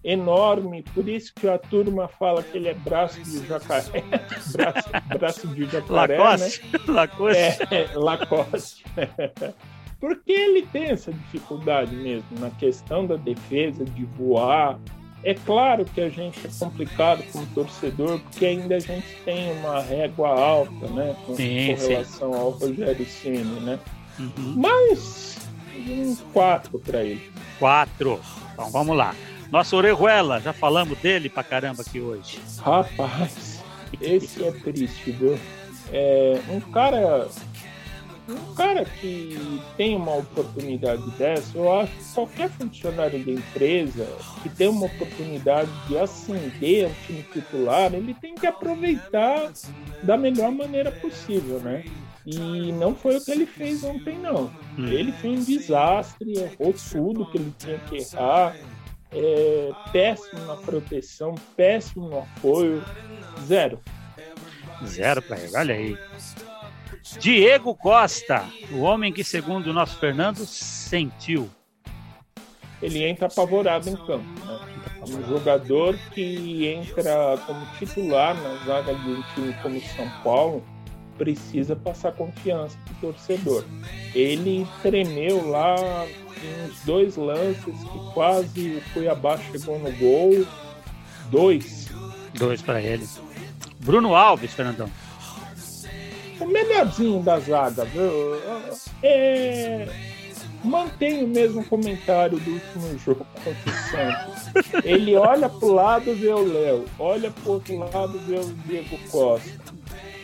enorme, 0.03 0.83
por 0.93 1.07
isso 1.07 1.31
que 1.33 1.47
a 1.47 1.57
turma 1.57 2.07
fala 2.07 2.43
que 2.43 2.57
ele 2.57 2.67
é 2.67 2.73
braço 2.73 3.21
de 3.21 3.47
jacaré, 3.47 4.03
braço, 4.51 4.89
braço 5.17 5.47
de 5.47 5.65
jacaré, 5.65 6.17
Lacoste. 6.17 6.65
né? 6.65 6.79
Lacoste. 6.87 7.67
É, 7.71 7.89
Lacoste. 7.95 8.85
Porque 9.99 10.31
ele 10.31 10.63
tem 10.63 10.85
essa 10.85 11.13
dificuldade 11.13 11.95
mesmo 11.95 12.39
na 12.39 12.49
questão 12.49 13.05
da 13.05 13.15
defesa, 13.15 13.85
de 13.85 14.03
voar, 14.03 14.79
é 15.23 15.33
claro 15.33 15.85
que 15.85 16.01
a 16.01 16.09
gente 16.09 16.39
é 16.45 16.49
complicado 16.59 17.23
como 17.31 17.45
torcedor, 17.47 18.19
porque 18.19 18.45
ainda 18.45 18.75
a 18.75 18.79
gente 18.79 19.15
tem 19.23 19.51
uma 19.59 19.81
régua 19.81 20.29
alta, 20.29 20.87
né? 20.87 21.15
Com, 21.25 21.35
sim, 21.35 21.75
com 21.75 21.87
relação 21.87 22.33
sim. 22.33 22.39
ao 22.39 22.49
Rogério 22.51 23.05
Ceni, 23.05 23.59
né? 23.61 23.79
Uhum. 24.19 24.55
Mas 24.57 25.37
um 25.87 26.15
4 26.33 26.79
para 26.79 27.03
ele. 27.03 27.31
4. 27.59 28.19
Então 28.53 28.71
vamos 28.71 28.95
lá. 28.95 29.15
Nosso 29.51 29.75
Orejuela, 29.75 30.39
já 30.39 30.53
falamos 30.53 30.97
dele 30.99 31.29
pra 31.29 31.43
caramba 31.43 31.81
aqui 31.81 31.99
hoje. 31.99 32.39
Rapaz, 32.59 33.61
esse 33.99 34.43
é 34.43 34.51
triste, 34.51 35.11
viu? 35.11 35.37
É 35.91 36.39
um 36.49 36.61
cara 36.61 37.27
um 38.29 38.53
cara 38.55 38.85
que 38.85 39.61
tem 39.75 39.95
uma 39.95 40.15
oportunidade 40.17 41.09
dessa, 41.11 41.57
eu 41.57 41.79
acho 41.79 41.91
que 41.93 42.13
qualquer 42.13 42.49
funcionário 42.49 43.23
da 43.23 43.31
empresa 43.31 44.07
que 44.41 44.49
tem 44.49 44.69
uma 44.69 44.85
oportunidade 44.85 45.69
de 45.87 45.97
ascender 45.97 46.85
ao 46.85 46.91
time 47.05 47.23
titular, 47.23 47.93
ele 47.93 48.13
tem 48.13 48.35
que 48.35 48.45
aproveitar 48.45 49.51
da 50.03 50.17
melhor 50.17 50.51
maneira 50.51 50.91
possível, 50.91 51.59
né? 51.59 51.83
E 52.25 52.71
não 52.73 52.95
foi 52.95 53.17
o 53.17 53.25
que 53.25 53.31
ele 53.31 53.45
fez 53.45 53.83
ontem, 53.83 54.17
não. 54.19 54.51
Hum. 54.77 54.87
Ele 54.87 55.11
foi 55.13 55.31
um 55.31 55.43
desastre, 55.43 56.37
errou 56.37 56.73
tudo 56.91 57.25
que 57.31 57.37
ele 57.37 57.53
tinha 57.57 57.79
que 57.79 57.97
errar, 57.97 58.55
é, 59.11 59.71
péssimo 59.91 60.45
na 60.45 60.55
proteção, 60.55 61.35
péssimo 61.55 62.07
no 62.07 62.19
apoio, 62.19 62.83
zero. 63.47 63.79
Zero 64.85 65.21
para 65.21 65.39
ele, 65.39 65.57
olha 65.57 65.75
aí. 65.75 65.97
Diego 67.19 67.75
Costa, 67.75 68.45
o 68.71 68.81
homem 68.81 69.11
que, 69.11 69.23
segundo 69.23 69.67
o 69.67 69.73
nosso 69.73 69.97
Fernando, 69.99 70.45
sentiu. 70.45 71.49
Ele 72.81 73.03
entra 73.03 73.27
apavorado 73.27 73.89
em 73.89 73.95
campo. 73.95 74.25
Né? 74.45 74.59
Um 75.07 75.27
jogador 75.27 75.97
que 76.13 76.67
entra 76.67 77.37
como 77.45 77.65
titular 77.77 78.35
na 78.35 78.55
zaga 78.65 78.93
de 78.93 79.09
um 79.09 79.23
time 79.33 79.53
como 79.61 79.81
São 79.81 80.09
Paulo 80.23 80.63
precisa 81.17 81.75
passar 81.75 82.11
confiança 82.13 82.77
para 82.85 82.93
o 82.93 83.13
torcedor. 83.13 83.65
Ele 84.13 84.67
tremeu 84.81 85.47
lá 85.49 85.75
em 86.07 86.65
uns 86.65 86.79
dois 86.83 87.15
lances 87.15 87.63
que 87.63 88.13
quase 88.13 88.75
o 88.75 88.93
Cuiabá 88.93 89.37
chegou 89.37 89.77
no 89.79 89.91
gol. 89.93 90.45
Dois. 91.29 91.89
Dois 92.33 92.61
para 92.61 92.81
ele. 92.81 93.07
Bruno 93.79 94.15
Alves, 94.15 94.53
Fernandão. 94.53 94.89
O 96.41 96.45
melhorzinho 96.47 97.21
da 97.21 97.39
zaga, 97.39 97.85
viu? 97.85 98.35
É... 99.03 99.87
Mantém 100.63 101.23
o 101.23 101.27
mesmo 101.27 101.63
comentário 101.65 102.39
do 102.39 102.51
último 102.51 102.99
jogo 102.99 103.25
contra 103.43 103.71
o 103.71 103.73
Santos. 103.89 104.85
Ele 104.85 105.15
olha 105.15 105.49
pro 105.49 105.73
lado, 105.73 106.13
vê 106.13 106.29
o 106.29 106.45
Léo. 106.45 106.85
Olha 106.99 107.31
pro 107.31 107.53
outro 107.53 107.77
lado, 107.77 108.19
vê 108.19 108.37
o 108.37 108.53
Diego 108.65 108.97
Costa. 109.09 109.49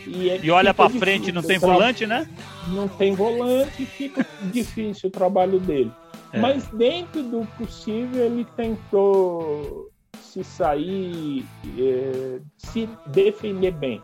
E, 0.06 0.30
é, 0.30 0.40
e 0.42 0.50
olha 0.50 0.72
para 0.72 0.88
frente, 0.88 1.32
não 1.32 1.42
tem 1.42 1.58
volante, 1.58 2.06
né? 2.06 2.28
Não 2.68 2.88
tem 2.88 3.14
volante, 3.14 3.84
fica 3.84 4.24
difícil 4.52 5.08
o 5.08 5.12
trabalho 5.12 5.58
dele. 5.60 5.92
É. 6.32 6.38
Mas 6.38 6.66
dentro 6.68 7.22
do 7.22 7.46
possível, 7.58 8.24
ele 8.24 8.46
tentou 8.56 9.90
se 10.20 10.44
sair, 10.44 11.44
é, 11.78 12.38
se 12.56 12.88
defender 13.06 13.72
bem. 13.72 14.02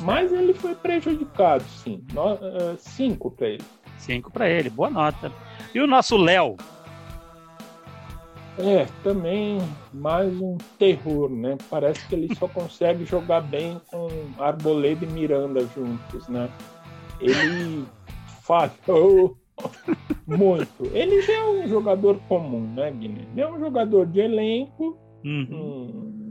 Mas 0.00 0.32
ele 0.32 0.54
foi 0.54 0.74
prejudicado, 0.74 1.64
sim. 1.64 2.04
No, 2.12 2.34
uh, 2.34 2.76
cinco 2.78 3.30
para 3.30 3.48
ele. 3.48 3.64
Cinco 3.98 4.30
para 4.30 4.48
ele, 4.48 4.68
boa 4.70 4.90
nota. 4.90 5.32
E 5.74 5.80
o 5.80 5.86
nosso 5.86 6.16
Léo? 6.16 6.56
É, 8.58 8.86
também 9.02 9.58
mais 9.92 10.32
um 10.40 10.56
terror, 10.78 11.28
né? 11.28 11.56
Parece 11.68 12.06
que 12.06 12.14
ele 12.14 12.34
só 12.36 12.46
consegue 12.48 13.04
jogar 13.04 13.40
bem 13.40 13.80
com 13.90 14.08
Arboleda 14.38 15.04
e 15.04 15.08
Miranda 15.08 15.66
juntos, 15.74 16.28
né? 16.28 16.48
Ele 17.20 17.84
falhou 18.42 19.36
muito. 20.26 20.84
Ele 20.92 21.22
já 21.22 21.32
é 21.32 21.44
um 21.44 21.68
jogador 21.68 22.18
comum, 22.28 22.72
né, 22.74 22.90
Guilherme? 22.90 23.28
Ele 23.32 23.40
é 23.40 23.50
um 23.50 23.58
jogador 23.58 24.06
de 24.06 24.20
elenco, 24.20 24.98
uhum. 25.24 25.48
um, 25.50 26.23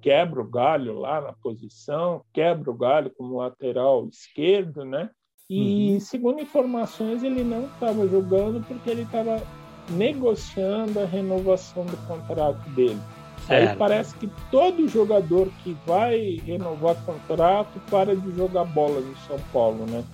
quebra 0.00 0.40
o 0.40 0.48
galho 0.48 0.98
lá 0.98 1.20
na 1.20 1.32
posição, 1.32 2.22
quebra 2.32 2.70
o 2.70 2.74
galho 2.74 3.10
como 3.10 3.38
lateral 3.38 4.06
esquerdo, 4.08 4.84
né? 4.84 5.10
E 5.48 5.94
uhum. 5.94 6.00
segundo 6.00 6.40
informações, 6.40 7.22
ele 7.22 7.42
não 7.42 7.64
estava 7.66 8.06
jogando 8.06 8.64
porque 8.66 8.88
ele 8.88 9.02
estava 9.02 9.42
negociando 9.90 11.00
a 11.00 11.04
renovação 11.04 11.84
do 11.84 11.96
contrato 12.06 12.68
dele. 12.70 13.00
Certo. 13.46 13.70
Aí 13.70 13.76
parece 13.76 14.14
que 14.16 14.30
todo 14.50 14.88
jogador 14.88 15.48
que 15.64 15.76
vai 15.86 16.40
renovar 16.44 16.94
contrato 17.04 17.80
para 17.90 18.14
de 18.14 18.36
jogar 18.36 18.64
bola 18.64 19.00
no 19.00 19.16
São 19.26 19.38
Paulo, 19.52 19.86
né? 19.86 20.04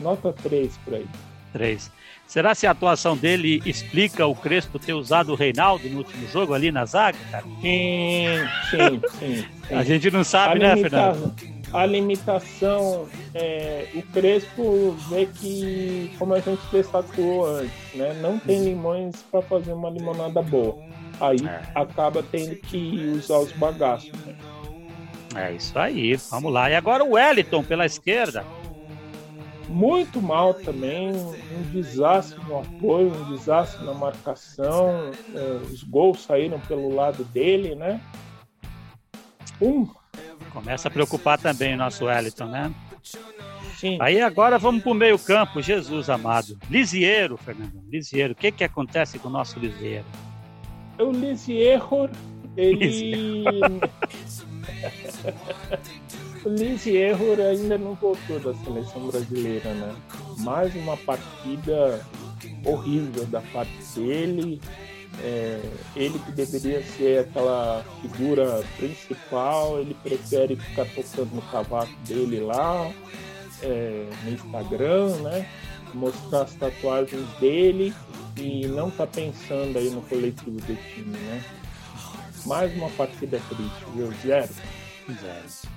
Nota 0.00 0.32
3 0.32 0.76
para 0.84 0.98
ele. 0.98 1.08
3. 1.52 1.90
Será 2.26 2.54
se 2.54 2.66
a 2.66 2.72
atuação 2.72 3.16
dele 3.16 3.62
explica 3.64 4.26
o 4.26 4.34
Crespo 4.34 4.78
ter 4.78 4.92
usado 4.92 5.32
o 5.32 5.36
Reinaldo 5.36 5.88
no 5.88 5.98
último 5.98 6.26
jogo 6.28 6.54
ali 6.54 6.72
na 6.72 6.84
zaga, 6.84 7.16
cara? 7.30 7.44
Sim, 7.60 8.38
sim, 8.70 9.00
sim. 9.18 9.46
sim. 9.68 9.74
A 9.74 9.84
gente 9.84 10.10
não 10.10 10.24
sabe, 10.24 10.64
a 10.64 10.74
né. 10.74 10.82
Fernando? 10.82 11.34
A 11.72 11.86
limitação, 11.86 13.06
é, 13.34 13.86
o 13.94 14.02
Crespo 14.02 14.96
vê 15.08 15.26
que, 15.26 16.12
como 16.18 16.34
a 16.34 16.40
gente 16.40 16.60
destacou 16.72 17.46
antes, 17.46 17.94
né, 17.94 18.14
não 18.20 18.38
tem 18.38 18.64
limões 18.64 19.22
para 19.30 19.42
fazer 19.42 19.72
uma 19.72 19.90
limonada 19.90 20.42
boa. 20.42 20.76
Aí 21.20 21.38
é. 21.46 21.60
acaba 21.74 22.22
tendo 22.22 22.56
que 22.56 23.12
usar 23.16 23.38
os 23.38 23.52
bagaços. 23.52 24.12
Né? 24.24 24.34
É 25.34 25.52
isso 25.52 25.78
aí, 25.78 26.16
vamos 26.30 26.52
lá. 26.52 26.70
E 26.70 26.74
agora 26.74 27.04
o 27.04 27.12
Wellington 27.12 27.62
pela 27.62 27.86
esquerda 27.86 28.44
muito 29.68 30.22
mal 30.22 30.54
também, 30.54 31.10
um 31.10 31.62
desastre 31.72 32.38
no 32.44 32.60
apoio, 32.60 33.12
um 33.12 33.34
desastre 33.34 33.84
na 33.84 33.94
marcação, 33.94 35.10
é, 35.34 35.40
os 35.70 35.82
gols 35.82 36.22
saíram 36.22 36.60
pelo 36.60 36.94
lado 36.94 37.24
dele, 37.24 37.74
né? 37.74 38.00
Um. 39.60 39.88
Começa 40.52 40.88
a 40.88 40.90
preocupar 40.90 41.38
também 41.38 41.74
o 41.74 41.76
nosso 41.76 42.04
Wellington, 42.04 42.46
né? 42.46 42.72
Sim. 43.76 43.98
Aí 44.00 44.22
agora 44.22 44.58
vamos 44.58 44.82
para 44.82 44.92
o 44.92 44.94
meio 44.94 45.18
campo, 45.18 45.60
Jesus 45.60 46.08
amado. 46.08 46.58
Lisieiro, 46.70 47.36
Fernando, 47.36 47.82
Lisieiro, 47.90 48.32
o 48.32 48.36
que 48.36 48.50
que 48.50 48.64
acontece 48.64 49.18
com 49.18 49.28
o 49.28 49.30
nosso 49.30 49.58
Lisieiro? 49.58 50.06
O 50.98 51.10
Lisieiro, 51.10 52.08
ele... 52.56 53.44
o 56.46 56.48
Lisieiro 56.48 57.42
ainda 57.42 57.76
não 57.76 57.94
voltou 57.94 58.38
da 58.38 58.54
seleção 58.54 59.08
brasileira, 59.08 59.74
né? 59.74 59.96
Mais 60.38 60.72
uma 60.76 60.96
partida 60.96 62.00
horrível 62.64 63.26
da 63.26 63.40
parte 63.40 63.72
dele. 63.96 64.60
É, 65.24 65.60
ele 65.96 66.18
que 66.20 66.30
deveria 66.30 66.84
ser 66.84 67.20
aquela 67.20 67.84
figura 68.00 68.62
principal, 68.76 69.80
ele 69.80 69.94
prefere 69.94 70.54
ficar 70.54 70.86
tocando 70.94 71.34
no 71.34 71.42
cavaco 71.42 71.92
dele 72.06 72.38
lá 72.38 72.92
é, 73.62 74.06
no 74.22 74.30
Instagram, 74.30 75.16
né? 75.22 75.48
Mostrar 75.94 76.42
as 76.42 76.54
tatuagens 76.54 77.26
dele 77.40 77.92
e 78.36 78.66
não 78.68 78.88
tá 78.88 79.06
pensando 79.06 79.76
aí 79.76 79.90
no 79.90 80.02
coletivo 80.02 80.60
do 80.60 80.76
time, 80.94 81.16
né? 81.16 81.42
Mais 82.44 82.72
uma 82.76 82.90
partida 82.90 83.40
triste, 83.48 83.84
viu? 83.96 84.12
Zero. 84.22 84.54
Zero. 85.08 85.75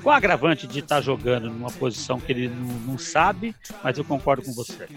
Com 0.00 0.08
o 0.08 0.12
agravante 0.12 0.66
de 0.66 0.80
estar 0.80 0.96
tá 0.96 1.00
jogando 1.00 1.50
numa 1.50 1.70
posição 1.70 2.20
que 2.20 2.32
ele 2.32 2.48
não, 2.48 2.92
não 2.92 2.98
sabe, 2.98 3.54
mas 3.82 3.98
eu 3.98 4.04
concordo 4.04 4.42
com 4.42 4.52
você. 4.52 4.88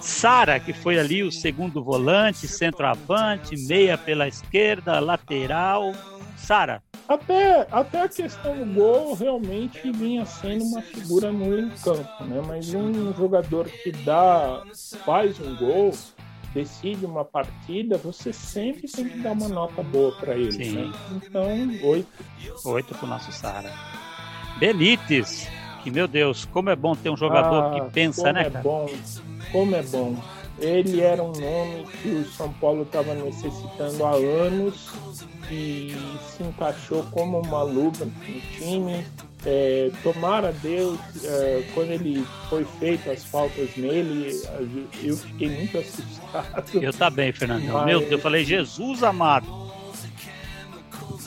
Sara, 0.00 0.60
que 0.60 0.72
foi 0.72 0.98
ali 0.98 1.22
o 1.22 1.32
segundo 1.32 1.82
volante, 1.82 2.46
centroavante, 2.46 3.56
meia 3.66 3.98
pela 3.98 4.28
esquerda, 4.28 5.00
lateral. 5.00 5.92
Sara. 6.36 6.82
Até, 7.08 7.66
até 7.70 8.02
a 8.02 8.08
questão 8.08 8.56
do 8.56 8.74
gol 8.74 9.14
realmente 9.14 9.90
vinha 9.92 10.24
sendo 10.26 10.64
uma 10.64 10.82
figura 10.82 11.30
em 11.30 11.70
campo, 11.82 12.24
né? 12.24 12.42
Mas 12.46 12.74
um 12.74 13.14
jogador 13.14 13.68
que 13.68 13.92
dá, 13.92 14.62
faz 15.04 15.38
um 15.40 15.56
gol, 15.56 15.92
decide 16.52 17.06
uma 17.06 17.24
partida, 17.24 17.96
você 17.96 18.32
sempre 18.32 18.88
tem 18.88 19.08
que 19.08 19.18
dar 19.18 19.32
uma 19.32 19.48
nota 19.48 19.82
boa 19.82 20.12
para 20.16 20.34
ele. 20.34 20.52
Sim. 20.52 20.76
Né? 20.76 20.92
Então, 21.12 21.88
oito. 21.88 22.24
Oito 22.64 22.94
para 22.94 23.06
o 23.06 23.08
nosso 23.08 23.32
Sara. 23.32 23.72
Benítez, 24.58 25.48
que 25.82 25.90
meu 25.90 26.08
Deus, 26.08 26.44
como 26.46 26.70
é 26.70 26.76
bom 26.76 26.94
ter 26.94 27.10
um 27.10 27.16
jogador 27.16 27.64
ah, 27.64 27.80
que 27.80 27.92
pensa, 27.92 28.32
né, 28.32 28.42
é 28.42 28.50
cara? 28.50 28.62
Bom, 28.62 28.90
como 29.52 29.74
é 29.74 29.82
bom. 29.82 30.16
Ele 30.58 31.02
era 31.02 31.22
um 31.22 31.32
nome 31.32 31.86
que 32.02 32.08
o 32.08 32.24
São 32.32 32.50
Paulo 32.54 32.82
estava 32.82 33.14
necessitando 33.14 34.04
há 34.04 34.14
anos 34.14 34.90
e 35.50 35.94
se 36.28 36.42
encaixou 36.42 37.02
como 37.10 37.40
uma 37.40 37.62
luva 37.62 38.06
no 38.06 38.40
time. 38.58 39.04
É, 39.44 39.90
tomara 40.02 40.52
Deus, 40.52 40.98
é, 41.22 41.62
quando 41.72 41.90
ele 41.90 42.26
foi 42.48 42.64
feito 42.80 43.10
as 43.10 43.22
faltas 43.22 43.76
nele, 43.76 44.42
eu 45.04 45.16
fiquei 45.16 45.50
muito 45.50 45.78
assustado. 45.78 46.82
Eu 46.82 46.92
também, 46.92 47.32
Fernando. 47.32 47.64
Mas... 47.66 47.86
Meu 47.86 48.00
Deus, 48.00 48.12
eu 48.12 48.18
falei, 48.18 48.44
Jesus 48.44 49.02
amado. 49.02 49.65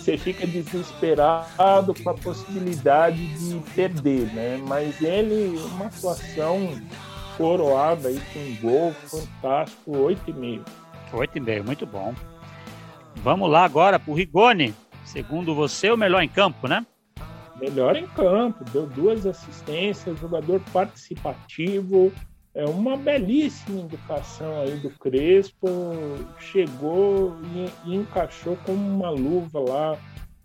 Você 0.10 0.18
fica 0.18 0.48
desesperado 0.48 1.94
com 1.94 2.10
a 2.10 2.16
possibilidade 2.16 3.28
de 3.28 3.60
perder, 3.76 4.34
né? 4.34 4.60
Mas 4.68 5.00
ele, 5.04 5.56
uma 5.76 5.86
atuação 5.86 6.82
coroada 7.38 8.08
aí 8.08 8.20
com 8.34 8.40
um 8.40 8.56
gol 8.56 8.92
fantástico, 8.92 9.92
8,5. 9.92 10.66
8,5, 11.14 11.64
muito 11.64 11.86
bom. 11.86 12.16
Vamos 13.18 13.52
lá 13.52 13.64
agora 13.64 14.00
para 14.00 14.12
o 14.12 14.16
Rigoni. 14.16 14.74
Segundo 15.06 15.54
você, 15.54 15.92
o 15.92 15.98
melhor 15.98 16.24
em 16.24 16.28
campo, 16.28 16.68
né? 16.68 16.84
melhor 17.60 17.96
em 17.96 18.08
campo, 18.08 18.64
deu 18.72 18.88
duas 18.88 19.28
assistências, 19.28 20.18
jogador 20.20 20.60
participativo, 20.72 22.12
é 22.54 22.66
uma 22.66 22.98
belíssima 22.98 23.82
indicação 23.82 24.62
aí 24.62 24.76
do 24.78 24.90
Crespo, 24.90 25.68
chegou 26.40 27.38
e, 27.54 27.90
e 27.90 27.96
encaixou 27.96 28.58
como 28.66 28.80
uma 28.80 29.10
luva 29.10 29.60
lá, 29.60 29.98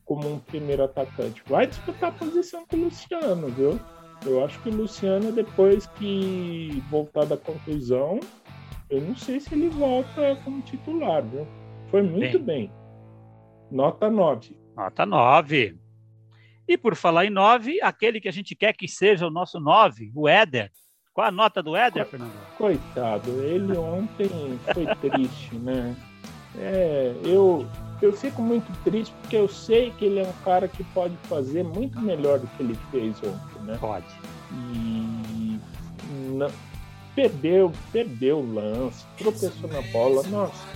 como 0.04 0.30
um 0.30 0.38
primeiro 0.38 0.84
atacante. 0.84 1.42
Vai 1.46 1.66
disputar 1.66 2.10
a 2.10 2.12
posição 2.12 2.66
com 2.66 2.76
o 2.76 2.84
Luciano, 2.84 3.48
viu? 3.48 3.80
Eu 4.24 4.44
acho 4.44 4.60
que 4.62 4.68
o 4.68 4.74
Luciano, 4.74 5.32
depois 5.32 5.86
que 5.86 6.82
voltar 6.90 7.24
da 7.24 7.36
contusão, 7.36 8.20
eu 8.88 9.00
não 9.00 9.16
sei 9.16 9.40
se 9.40 9.54
ele 9.54 9.68
volta 9.68 10.36
como 10.44 10.62
titular, 10.62 11.22
viu? 11.22 11.46
Foi 11.90 12.02
muito 12.02 12.38
bem. 12.38 12.68
bem. 12.68 12.72
Nota 13.70 14.10
9. 14.10 14.56
Nota 14.76 15.06
9. 15.06 15.78
E 16.66 16.78
por 16.78 16.94
falar 16.94 17.26
em 17.26 17.30
9, 17.30 17.80
aquele 17.82 18.20
que 18.20 18.28
a 18.28 18.32
gente 18.32 18.54
quer 18.54 18.74
que 18.74 18.88
seja 18.88 19.26
o 19.26 19.30
nosso 19.30 19.60
9, 19.60 20.12
o 20.14 20.28
Éder. 20.28 20.70
Qual 21.14 21.28
a 21.28 21.30
nota 21.30 21.62
do 21.62 21.76
Éder, 21.76 22.04
Fernando? 22.04 22.32
Coitado, 22.58 23.30
ele 23.40 23.76
ontem 23.76 24.28
foi 24.74 24.84
triste, 24.96 25.54
né? 25.54 25.94
É, 26.58 27.14
eu, 27.22 27.64
eu 28.02 28.12
fico 28.12 28.42
muito 28.42 28.66
triste 28.82 29.14
porque 29.20 29.36
eu 29.36 29.48
sei 29.48 29.92
que 29.92 30.06
ele 30.06 30.18
é 30.18 30.24
um 30.24 30.44
cara 30.44 30.66
que 30.66 30.82
pode 30.82 31.16
fazer 31.28 31.62
muito 31.62 32.00
melhor 32.00 32.40
do 32.40 32.48
que 32.48 32.62
ele 32.64 32.76
fez 32.90 33.16
ontem, 33.18 33.62
né? 33.62 33.78
Pode. 33.80 34.06
E 34.50 35.60
não, 36.30 36.50
perdeu, 37.14 37.70
perdeu 37.92 38.38
o 38.38 38.54
lance, 38.54 39.04
tropeçou 39.16 39.70
na 39.70 39.82
bola, 39.92 40.24
nossa, 40.24 40.66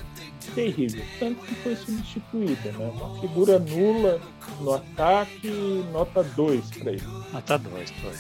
terrível. 0.54 1.04
Tanto 1.18 1.44
que 1.44 1.54
foi 1.56 1.74
substituída, 1.74 2.70
né? 2.72 2.92
Uma 2.94 3.20
figura 3.20 3.58
nula 3.58 4.20
no 4.60 4.74
ataque, 4.74 5.50
nota 5.92 6.22
2 6.22 6.70
para 6.78 6.92
ele. 6.92 7.02
Nota 7.32 7.58
2, 7.58 7.90
foi. 7.90 8.12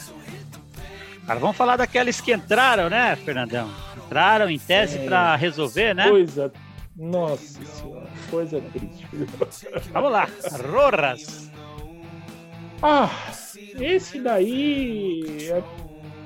Vamos 1.36 1.56
falar 1.56 1.76
daqueles 1.76 2.20
que 2.20 2.32
entraram, 2.32 2.88
né, 2.88 3.14
Fernandão? 3.16 3.70
Entraram 3.96 4.48
em 4.48 4.58
tese 4.58 4.98
para 5.00 5.36
resolver, 5.36 5.94
né? 5.94 6.08
Coisa. 6.08 6.52
Nossa 6.96 7.64
senhora, 7.64 8.08
coisa 8.30 8.60
triste. 8.72 9.06
Vamos 9.92 10.10
lá, 10.10 10.28
Roras. 10.72 11.50
Ah, 12.82 13.10
esse 13.78 14.20
daí 14.20 15.48
é 15.50 15.62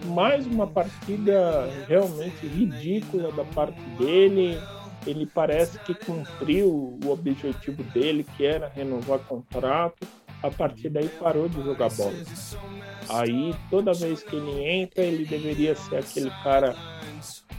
mais 0.06 0.46
uma 0.46 0.66
partida 0.66 1.68
realmente 1.88 2.46
ridícula 2.46 3.32
da 3.32 3.44
parte 3.44 3.80
dele. 3.98 4.58
Ele 5.06 5.26
parece 5.26 5.78
que 5.80 5.94
cumpriu 5.94 6.98
o 7.04 7.10
objetivo 7.10 7.82
dele, 7.82 8.24
que 8.36 8.46
era 8.46 8.68
renovar 8.68 9.18
contrato. 9.20 10.06
A 10.42 10.50
partir 10.50 10.90
daí 10.90 11.08
parou 11.08 11.48
de 11.48 11.62
jogar 11.62 11.90
bola. 11.90 12.14
Aí 13.08 13.54
toda 13.70 13.92
vez 13.92 14.22
que 14.22 14.36
ele 14.36 14.64
entra, 14.64 15.02
ele 15.04 15.24
deveria 15.24 15.74
ser 15.74 15.96
aquele 15.96 16.30
cara 16.42 16.74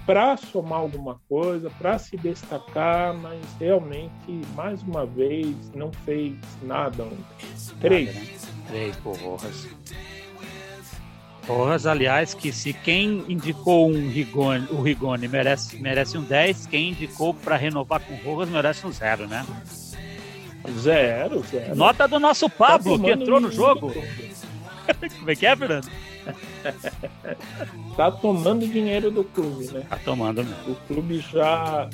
para 0.05 0.35
somar 0.35 0.79
alguma 0.79 1.19
coisa, 1.29 1.69
para 1.69 1.97
se 1.97 2.17
destacar, 2.17 3.13
mas 3.13 3.39
realmente, 3.59 4.41
mais 4.55 4.81
uma 4.83 5.05
vez, 5.05 5.55
não 5.73 5.91
fez 6.05 6.35
nada 6.61 7.03
ontem. 7.03 7.47
Três. 7.79 8.13
Nada, 8.13 8.19
né? 8.19 8.37
Três 8.67 8.95
por 8.97 9.15
Rojas. 9.17 9.67
Aliás, 11.85 12.33
que 12.33 12.51
se 12.51 12.73
quem 12.73 13.23
indicou 13.29 13.89
um 13.89 14.07
o 14.71 14.81
Rigoni 14.81 15.27
merece, 15.27 15.77
merece 15.77 16.17
um 16.17 16.23
10, 16.23 16.67
quem 16.67 16.91
indicou 16.91 17.33
para 17.33 17.55
renovar 17.57 17.99
com 18.01 18.15
Rojas 18.15 18.49
merece 18.49 18.87
um 18.87 18.91
zero, 18.91 19.27
né? 19.27 19.45
Zero, 20.71 21.43
zero. 21.43 21.75
Nota 21.75 22.07
do 22.07 22.19
nosso 22.19 22.49
Pablo, 22.49 22.97
tá 22.97 23.05
que 23.05 23.11
entrou 23.11 23.39
no 23.39 23.51
jogo. 23.51 23.93
Como 25.19 25.31
é 25.31 25.35
que 25.35 25.45
é, 25.45 25.55
Fernando? 25.55 25.89
tá 27.97 28.11
tomando 28.11 28.65
dinheiro 28.67 29.11
do 29.11 29.23
clube, 29.23 29.65
né? 29.73 29.85
Tá 29.89 29.97
tomando 29.97 30.43
mesmo. 30.43 30.71
O 30.71 30.75
clube 30.87 31.19
já, 31.19 31.89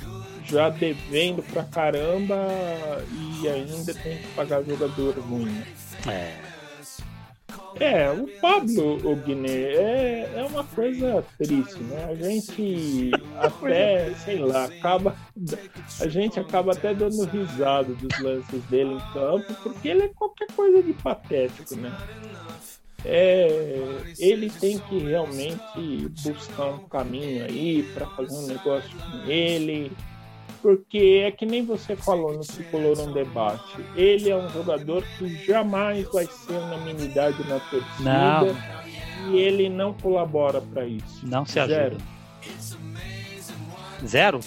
já 0.45 0.69
devendo 0.69 1.41
pra 1.51 1.63
caramba 1.63 2.35
e 3.11 3.47
ainda 3.47 3.93
tem 3.93 4.17
que 4.17 4.27
pagar 4.35 4.63
jogador 4.63 5.17
ruim. 5.19 5.63
É. 6.07 6.48
É, 7.79 8.09
o 8.09 8.27
Pablo 8.39 8.97
o 9.09 9.15
Guiné 9.15 9.49
é, 9.49 10.33
é 10.35 10.43
uma 10.43 10.63
coisa 10.63 11.23
triste, 11.37 11.81
né? 11.83 12.05
A 12.09 12.15
gente 12.15 13.11
até, 13.37 14.13
sei 14.15 14.39
lá, 14.39 14.65
acaba. 14.65 15.15
A 15.99 16.07
gente 16.07 16.39
acaba 16.39 16.71
até 16.71 16.93
dando 16.93 17.25
risada 17.25 17.93
dos 17.93 18.19
lances 18.19 18.63
dele 18.65 18.93
em 18.93 19.13
campo, 19.13 19.53
porque 19.63 19.87
ele 19.87 20.03
é 20.03 20.07
qualquer 20.09 20.47
coisa 20.55 20.81
de 20.81 20.93
patético, 20.93 21.75
né? 21.75 21.91
é, 23.05 24.13
ele 24.17 24.49
tem 24.49 24.77
que 24.77 24.97
realmente 24.99 26.09
buscar 26.23 26.65
um 26.71 26.87
caminho 26.87 27.45
aí 27.45 27.83
para 27.93 28.05
fazer 28.07 28.35
um 28.35 28.47
negócio 28.47 28.89
com 28.97 29.29
ele, 29.29 29.91
porque 30.61 31.23
é 31.25 31.31
que 31.31 31.45
nem 31.45 31.65
você 31.65 31.95
falou 31.95 32.33
no 32.33 32.41
Tricolor 32.41 32.99
um 32.99 33.11
debate, 33.11 33.77
ele 33.95 34.29
é 34.29 34.35
um 34.35 34.49
jogador 34.49 35.03
que 35.17 35.45
jamais 35.45 36.07
vai 36.11 36.25
ser 36.25 36.53
unanimidade 36.53 37.37
na 37.47 37.59
torcida 37.59 38.03
não. 38.03 39.31
e 39.31 39.37
ele 39.37 39.69
não 39.69 39.93
colabora 39.93 40.61
para 40.61 40.85
isso. 40.85 41.25
Não 41.25 41.45
se 41.45 41.59
ajuda. 41.59 41.75
Zero. 41.75 41.97
Zero? 44.05 44.39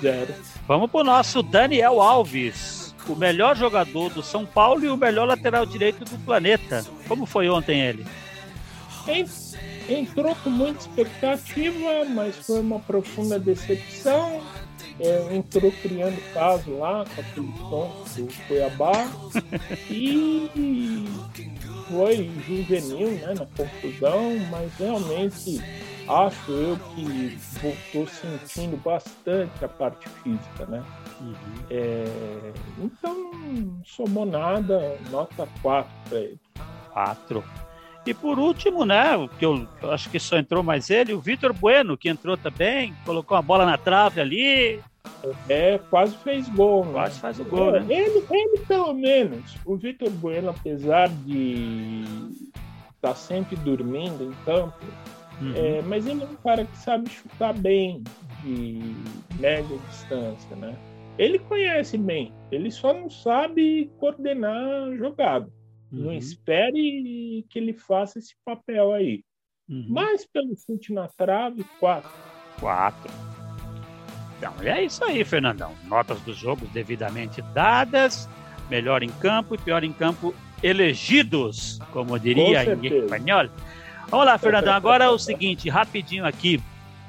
Zero. 0.00 0.34
Vamos 0.66 0.90
pro 0.90 1.04
nosso 1.04 1.42
Daniel 1.42 2.00
Alves 2.00 2.86
o 3.08 3.14
melhor 3.14 3.56
jogador 3.56 4.10
do 4.10 4.22
São 4.22 4.44
Paulo 4.44 4.84
e 4.84 4.88
o 4.88 4.96
melhor 4.96 5.26
lateral 5.26 5.64
direito 5.64 6.04
do 6.04 6.18
planeta. 6.24 6.84
Como 7.06 7.24
foi 7.26 7.48
ontem 7.48 7.80
ele? 7.80 8.06
Entrou 9.88 10.34
com 10.42 10.50
muita 10.50 10.80
expectativa, 10.80 12.04
mas 12.08 12.36
foi 12.36 12.60
uma 12.60 12.80
profunda 12.80 13.38
decepção. 13.38 14.40
É, 14.98 15.36
entrou 15.36 15.70
criando 15.82 16.18
caso 16.32 16.78
lá 16.78 17.04
com 17.04 17.20
aquele 17.20 17.52
tom 17.68 18.04
do 18.16 18.46
Cuiabá 18.46 19.06
e 19.90 20.50
foi 21.88 22.30
juvenil 22.46 23.10
né, 23.12 23.34
na 23.34 23.46
confusão, 23.46 24.38
mas 24.50 24.72
realmente 24.78 25.60
acho 26.08 26.50
eu 26.50 26.78
que 26.94 27.38
voltou 27.60 28.06
sentindo 28.06 28.76
bastante 28.82 29.64
a 29.64 29.68
parte 29.68 30.08
física, 30.22 30.66
né? 30.66 30.82
Uhum. 31.20 31.34
É, 31.70 32.52
então, 32.78 33.82
somou 33.84 34.24
nada, 34.24 34.96
nota 35.10 35.48
4 35.62 35.90
para 36.08 36.18
ele. 36.18 36.40
4. 36.92 37.44
E 38.06 38.14
por 38.14 38.38
último, 38.38 38.84
né, 38.84 39.14
que 39.36 39.44
eu, 39.44 39.66
eu 39.82 39.90
acho 39.90 40.08
que 40.08 40.20
só 40.20 40.38
entrou 40.38 40.62
mais 40.62 40.90
ele, 40.90 41.12
o 41.12 41.20
Vitor 41.20 41.52
Bueno, 41.52 41.98
que 41.98 42.08
entrou 42.08 42.36
também, 42.36 42.94
colocou 43.04 43.36
a 43.36 43.42
bola 43.42 43.66
na 43.66 43.76
trave 43.76 44.20
ali. 44.20 44.80
É, 45.48 45.80
quase 45.90 46.16
fez 46.18 46.48
gol, 46.50 46.84
né? 46.84 46.92
Quase 46.92 47.18
faz 47.20 47.40
o 47.40 47.44
gol, 47.44 47.74
é, 47.74 47.80
né? 47.80 47.86
Ele, 47.88 48.24
ele, 48.30 48.58
pelo 48.68 48.94
menos, 48.94 49.56
o 49.64 49.76
Vitor 49.76 50.08
Bueno, 50.10 50.50
apesar 50.50 51.08
de 51.08 52.04
estar 52.94 53.08
tá 53.08 53.14
sempre 53.14 53.56
dormindo 53.56 54.22
em 54.22 54.44
campo, 54.44 54.86
uhum. 55.40 55.52
é, 55.56 55.82
mas 55.82 56.06
ele 56.06 56.22
é 56.22 56.26
um 56.26 56.36
cara 56.36 56.64
que 56.64 56.78
sabe 56.78 57.10
chutar 57.10 57.54
bem 57.54 58.04
de 58.44 58.94
média 59.40 59.76
distância, 59.90 60.54
né? 60.54 60.76
Ele 61.18 61.40
conhece 61.40 61.98
bem, 61.98 62.32
ele 62.52 62.70
só 62.70 62.92
não 62.92 63.10
sabe 63.10 63.90
coordenar 63.98 64.54
a 64.54 65.46
jogada. 65.96 66.08
Uhum. 66.08 66.12
Não 66.12 66.12
espere 66.12 67.44
que 67.48 67.58
ele 67.58 67.72
faça 67.72 68.18
esse 68.18 68.34
papel 68.44 68.92
aí. 68.92 69.22
Uhum. 69.68 69.86
Mas 69.88 70.26
pelo 70.26 70.54
chute 70.56 70.92
na 70.92 71.08
trave, 71.08 71.64
quatro. 71.80 72.10
Quatro. 72.60 73.12
Então, 74.38 74.52
é 74.62 74.84
isso 74.84 75.04
aí, 75.04 75.24
Fernandão. 75.24 75.72
Notas 75.84 76.20
dos 76.20 76.36
jogos 76.36 76.68
devidamente 76.70 77.42
dadas. 77.54 78.28
Melhor 78.70 79.02
em 79.02 79.08
campo 79.08 79.54
e 79.54 79.58
pior 79.58 79.84
em 79.84 79.92
campo 79.92 80.34
elegidos, 80.62 81.78
como 81.92 82.18
diria 82.18 82.64
em 82.64 82.86
espanhol. 82.86 83.48
Vamos 84.08 84.26
lá, 84.26 84.38
Fernandão. 84.38 84.74
Agora 84.74 85.04
é 85.04 85.08
o 85.08 85.18
seguinte, 85.18 85.68
rapidinho 85.68 86.26
aqui. 86.26 86.60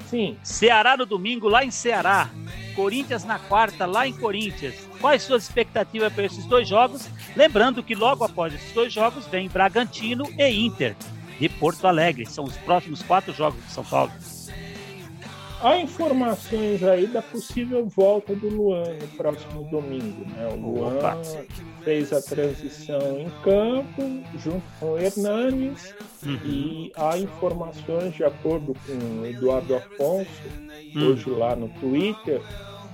Sim. 0.08 0.36
Ceará 0.42 0.96
no 0.96 1.04
domingo, 1.04 1.48
lá 1.48 1.64
em 1.64 1.70
Ceará. 1.70 2.30
Corinthians 2.74 3.24
na 3.24 3.38
quarta, 3.38 3.86
lá 3.86 4.06
em 4.06 4.12
Corinthians. 4.12 4.74
Quais 5.00 5.22
suas 5.22 5.44
expectativas 5.44 6.12
para 6.12 6.24
esses 6.24 6.44
dois 6.46 6.68
jogos? 6.68 7.08
Lembrando 7.36 7.82
que 7.82 7.94
logo 7.94 8.24
após 8.24 8.54
esses 8.54 8.72
dois 8.72 8.92
jogos 8.92 9.26
vem 9.26 9.48
Bragantino 9.48 10.24
e 10.38 10.66
Inter 10.66 10.96
de 11.38 11.48
Porto 11.48 11.86
Alegre. 11.86 12.26
São 12.26 12.44
os 12.44 12.56
próximos 12.56 13.02
quatro 13.02 13.32
jogos 13.32 13.64
de 13.64 13.72
São 13.72 13.84
Paulo. 13.84 14.12
Há 15.60 15.76
informações 15.78 16.84
aí 16.84 17.08
da 17.08 17.20
possível 17.20 17.84
volta 17.86 18.32
do 18.32 18.48
Luan 18.48 18.94
no 18.94 19.08
próximo 19.16 19.68
domingo. 19.68 20.24
Né? 20.24 20.46
O 20.52 20.56
Luan 20.56 20.98
Opa. 20.98 21.18
fez 21.82 22.12
a 22.12 22.22
transição 22.22 23.18
em 23.18 23.28
campo 23.42 24.22
junto 24.38 24.62
com 24.78 24.92
o 24.92 24.98
Hernanes 24.98 25.94
uhum. 26.24 26.38
e 26.44 26.92
há 26.96 27.18
informações, 27.18 28.14
de 28.14 28.24
acordo 28.24 28.74
com 28.86 29.20
o 29.20 29.26
Eduardo 29.26 29.76
Afonso, 29.76 30.30
uhum. 30.94 31.06
hoje 31.08 31.30
lá 31.30 31.54
no 31.54 31.68
Twitter, 31.80 32.40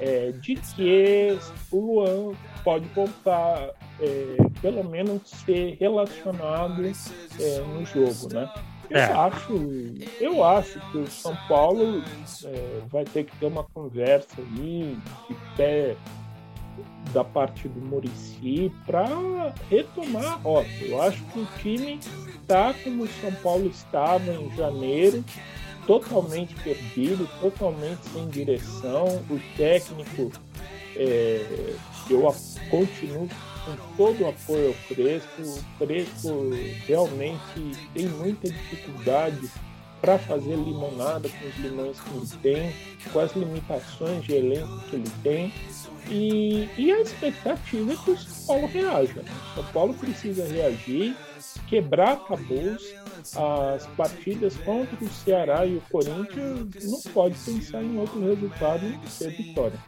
é, 0.01 0.33
de 0.33 0.57
que 0.57 1.39
o 1.71 1.81
Luan 1.81 2.35
pode 2.63 2.87
voltar, 2.89 3.71
é, 4.01 4.37
pelo 4.61 4.85
menos 4.85 5.23
ser 5.29 5.77
relacionado 5.79 6.83
é, 6.83 7.59
no 7.61 7.85
jogo, 7.87 8.33
né? 8.33 8.53
Eu 8.91 8.99
é. 8.99 9.13
acho, 9.13 9.53
eu 10.21 10.45
acho 10.45 10.81
que 10.91 10.99
o 10.99 11.07
São 11.07 11.35
Paulo 11.49 12.03
é, 12.45 12.81
vai 12.91 13.05
ter 13.05 13.25
que 13.25 13.37
ter 13.39 13.47
uma 13.47 13.65
conversa 13.65 14.37
aí 14.39 14.97
de 15.29 15.37
pé 15.57 15.97
da 17.13 17.23
parte 17.23 17.69
do 17.69 17.81
Murici 17.81 18.73
para 18.87 19.07
retomar 19.71 20.25
a 20.25 20.37
rota. 20.37 20.69
Eu 20.81 21.01
acho 21.03 21.23
que 21.25 21.41
o 21.41 21.47
time 21.59 22.01
está 22.41 22.75
como 22.75 23.05
o 23.05 23.09
São 23.09 23.33
Paulo 23.43 23.67
estava 23.67 24.33
em 24.33 24.55
janeiro, 24.57 25.25
totalmente 25.87 26.55
perdido, 26.57 27.29
totalmente 27.41 28.01
sem 28.13 28.29
direção. 28.29 29.07
O 29.31 29.41
técnico, 29.57 30.33
é, 30.97 31.75
eu 32.11 32.23
continuo 32.71 33.29
com 33.65 33.97
todo 33.97 34.25
o 34.25 34.29
apoio 34.29 34.69
ao 34.69 34.75
Crespo. 34.95 35.43
O 35.43 35.87
Crespo 35.87 36.51
realmente 36.87 37.73
tem 37.95 38.09
muita 38.09 38.49
dificuldade 38.51 39.51
para 40.05 40.19
fazer 40.19 40.55
limonada 40.55 41.31
com 41.31 41.47
os 41.47 41.57
limões 41.57 41.99
que 41.99 42.11
ele 42.11 42.43
tem, 42.43 42.75
com 43.11 43.21
as 43.21 43.35
limitações 43.35 44.23
de 44.23 44.35
elenco 44.35 44.81
que 44.81 44.97
ele 44.97 45.11
tem. 45.23 45.53
E, 46.11 46.69
e 46.77 46.93
a 46.93 47.01
expectativa 47.01 47.91
é 47.95 47.97
que 47.97 48.11
o 48.11 48.19
São 48.19 48.47
Paulo 48.47 48.67
reaja. 48.67 49.15
Né? 49.15 49.33
O 49.53 49.55
São 49.55 49.65
Paulo 49.73 49.95
precisa 49.95 50.47
reagir, 50.47 51.17
quebrar 51.67 52.17
tabus. 52.17 52.95
As 53.75 53.87
partidas 53.97 54.55
contra 54.59 55.03
o 55.03 55.09
Ceará 55.09 55.65
e 55.65 55.77
o 55.77 55.83
Corinthians 55.91 56.85
não 56.85 57.01
pode 57.15 57.35
pensar 57.39 57.83
em 57.83 57.99
outro 57.99 58.21
resultado 58.21 58.87
não 58.87 59.07
ser 59.07 59.31
vitória. 59.31 59.79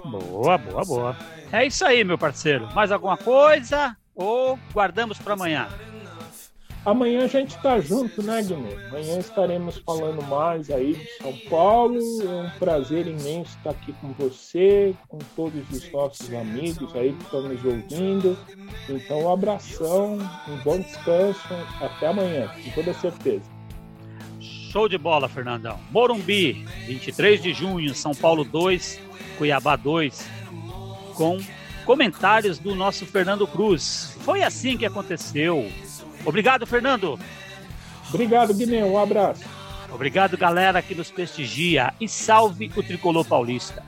Boa, 0.00 0.56
boa, 0.56 0.84
boa. 0.84 1.16
É 1.50 1.66
isso 1.66 1.84
aí, 1.84 2.04
meu 2.04 2.16
parceiro. 2.16 2.72
Mais 2.72 2.92
alguma 2.92 3.16
coisa 3.16 3.96
ou 4.14 4.56
guardamos 4.72 5.18
para 5.18 5.34
amanhã? 5.34 5.68
Amanhã 6.84 7.24
a 7.24 7.26
gente 7.26 7.56
está 7.56 7.80
junto, 7.80 8.22
né, 8.22 8.42
Guilherme? 8.42 8.86
Amanhã 8.88 9.18
estaremos 9.18 9.78
falando 9.78 10.22
mais 10.22 10.70
aí 10.70 10.94
de 10.94 11.16
São 11.22 11.36
Paulo. 11.50 11.98
É 11.98 12.42
um 12.46 12.50
prazer 12.58 13.06
imenso 13.06 13.56
estar 13.56 13.70
aqui 13.70 13.92
com 14.00 14.12
você, 14.12 14.94
com 15.08 15.18
todos 15.36 15.68
os 15.70 15.92
nossos 15.92 16.32
amigos 16.32 16.94
aí 16.94 17.12
que 17.12 17.24
estão 17.24 17.42
nos 17.42 17.64
ouvindo. 17.64 18.38
Então, 18.88 19.24
um 19.24 19.32
abração, 19.32 20.18
um 20.48 20.56
bom 20.64 20.78
descanso. 20.78 21.46
Até 21.80 22.06
amanhã, 22.06 22.48
com 22.64 22.70
toda 22.70 22.94
certeza. 22.94 23.58
Show 24.40 24.88
de 24.88 24.96
bola, 24.96 25.28
Fernandão. 25.28 25.78
Morumbi, 25.90 26.64
23 26.86 27.42
de 27.42 27.52
junho, 27.52 27.94
São 27.94 28.12
Paulo 28.14 28.44
2, 28.44 29.00
Cuiabá 29.36 29.76
2, 29.76 30.26
com 31.14 31.38
comentários 31.84 32.58
do 32.58 32.74
nosso 32.74 33.06
Fernando 33.06 33.46
Cruz. 33.46 34.14
Foi 34.20 34.42
assim 34.42 34.76
que 34.76 34.84
aconteceu. 34.84 35.70
Obrigado, 36.28 36.66
Fernando. 36.66 37.18
Obrigado, 38.12 38.52
Guiné. 38.52 38.84
Um 38.84 38.98
abraço. 38.98 39.42
Obrigado, 39.90 40.36
galera 40.36 40.82
que 40.82 40.94
nos 40.94 41.10
prestigia. 41.10 41.94
E 41.98 42.06
salve 42.06 42.70
o 42.76 42.82
tricolor 42.82 43.24
paulista. 43.24 43.82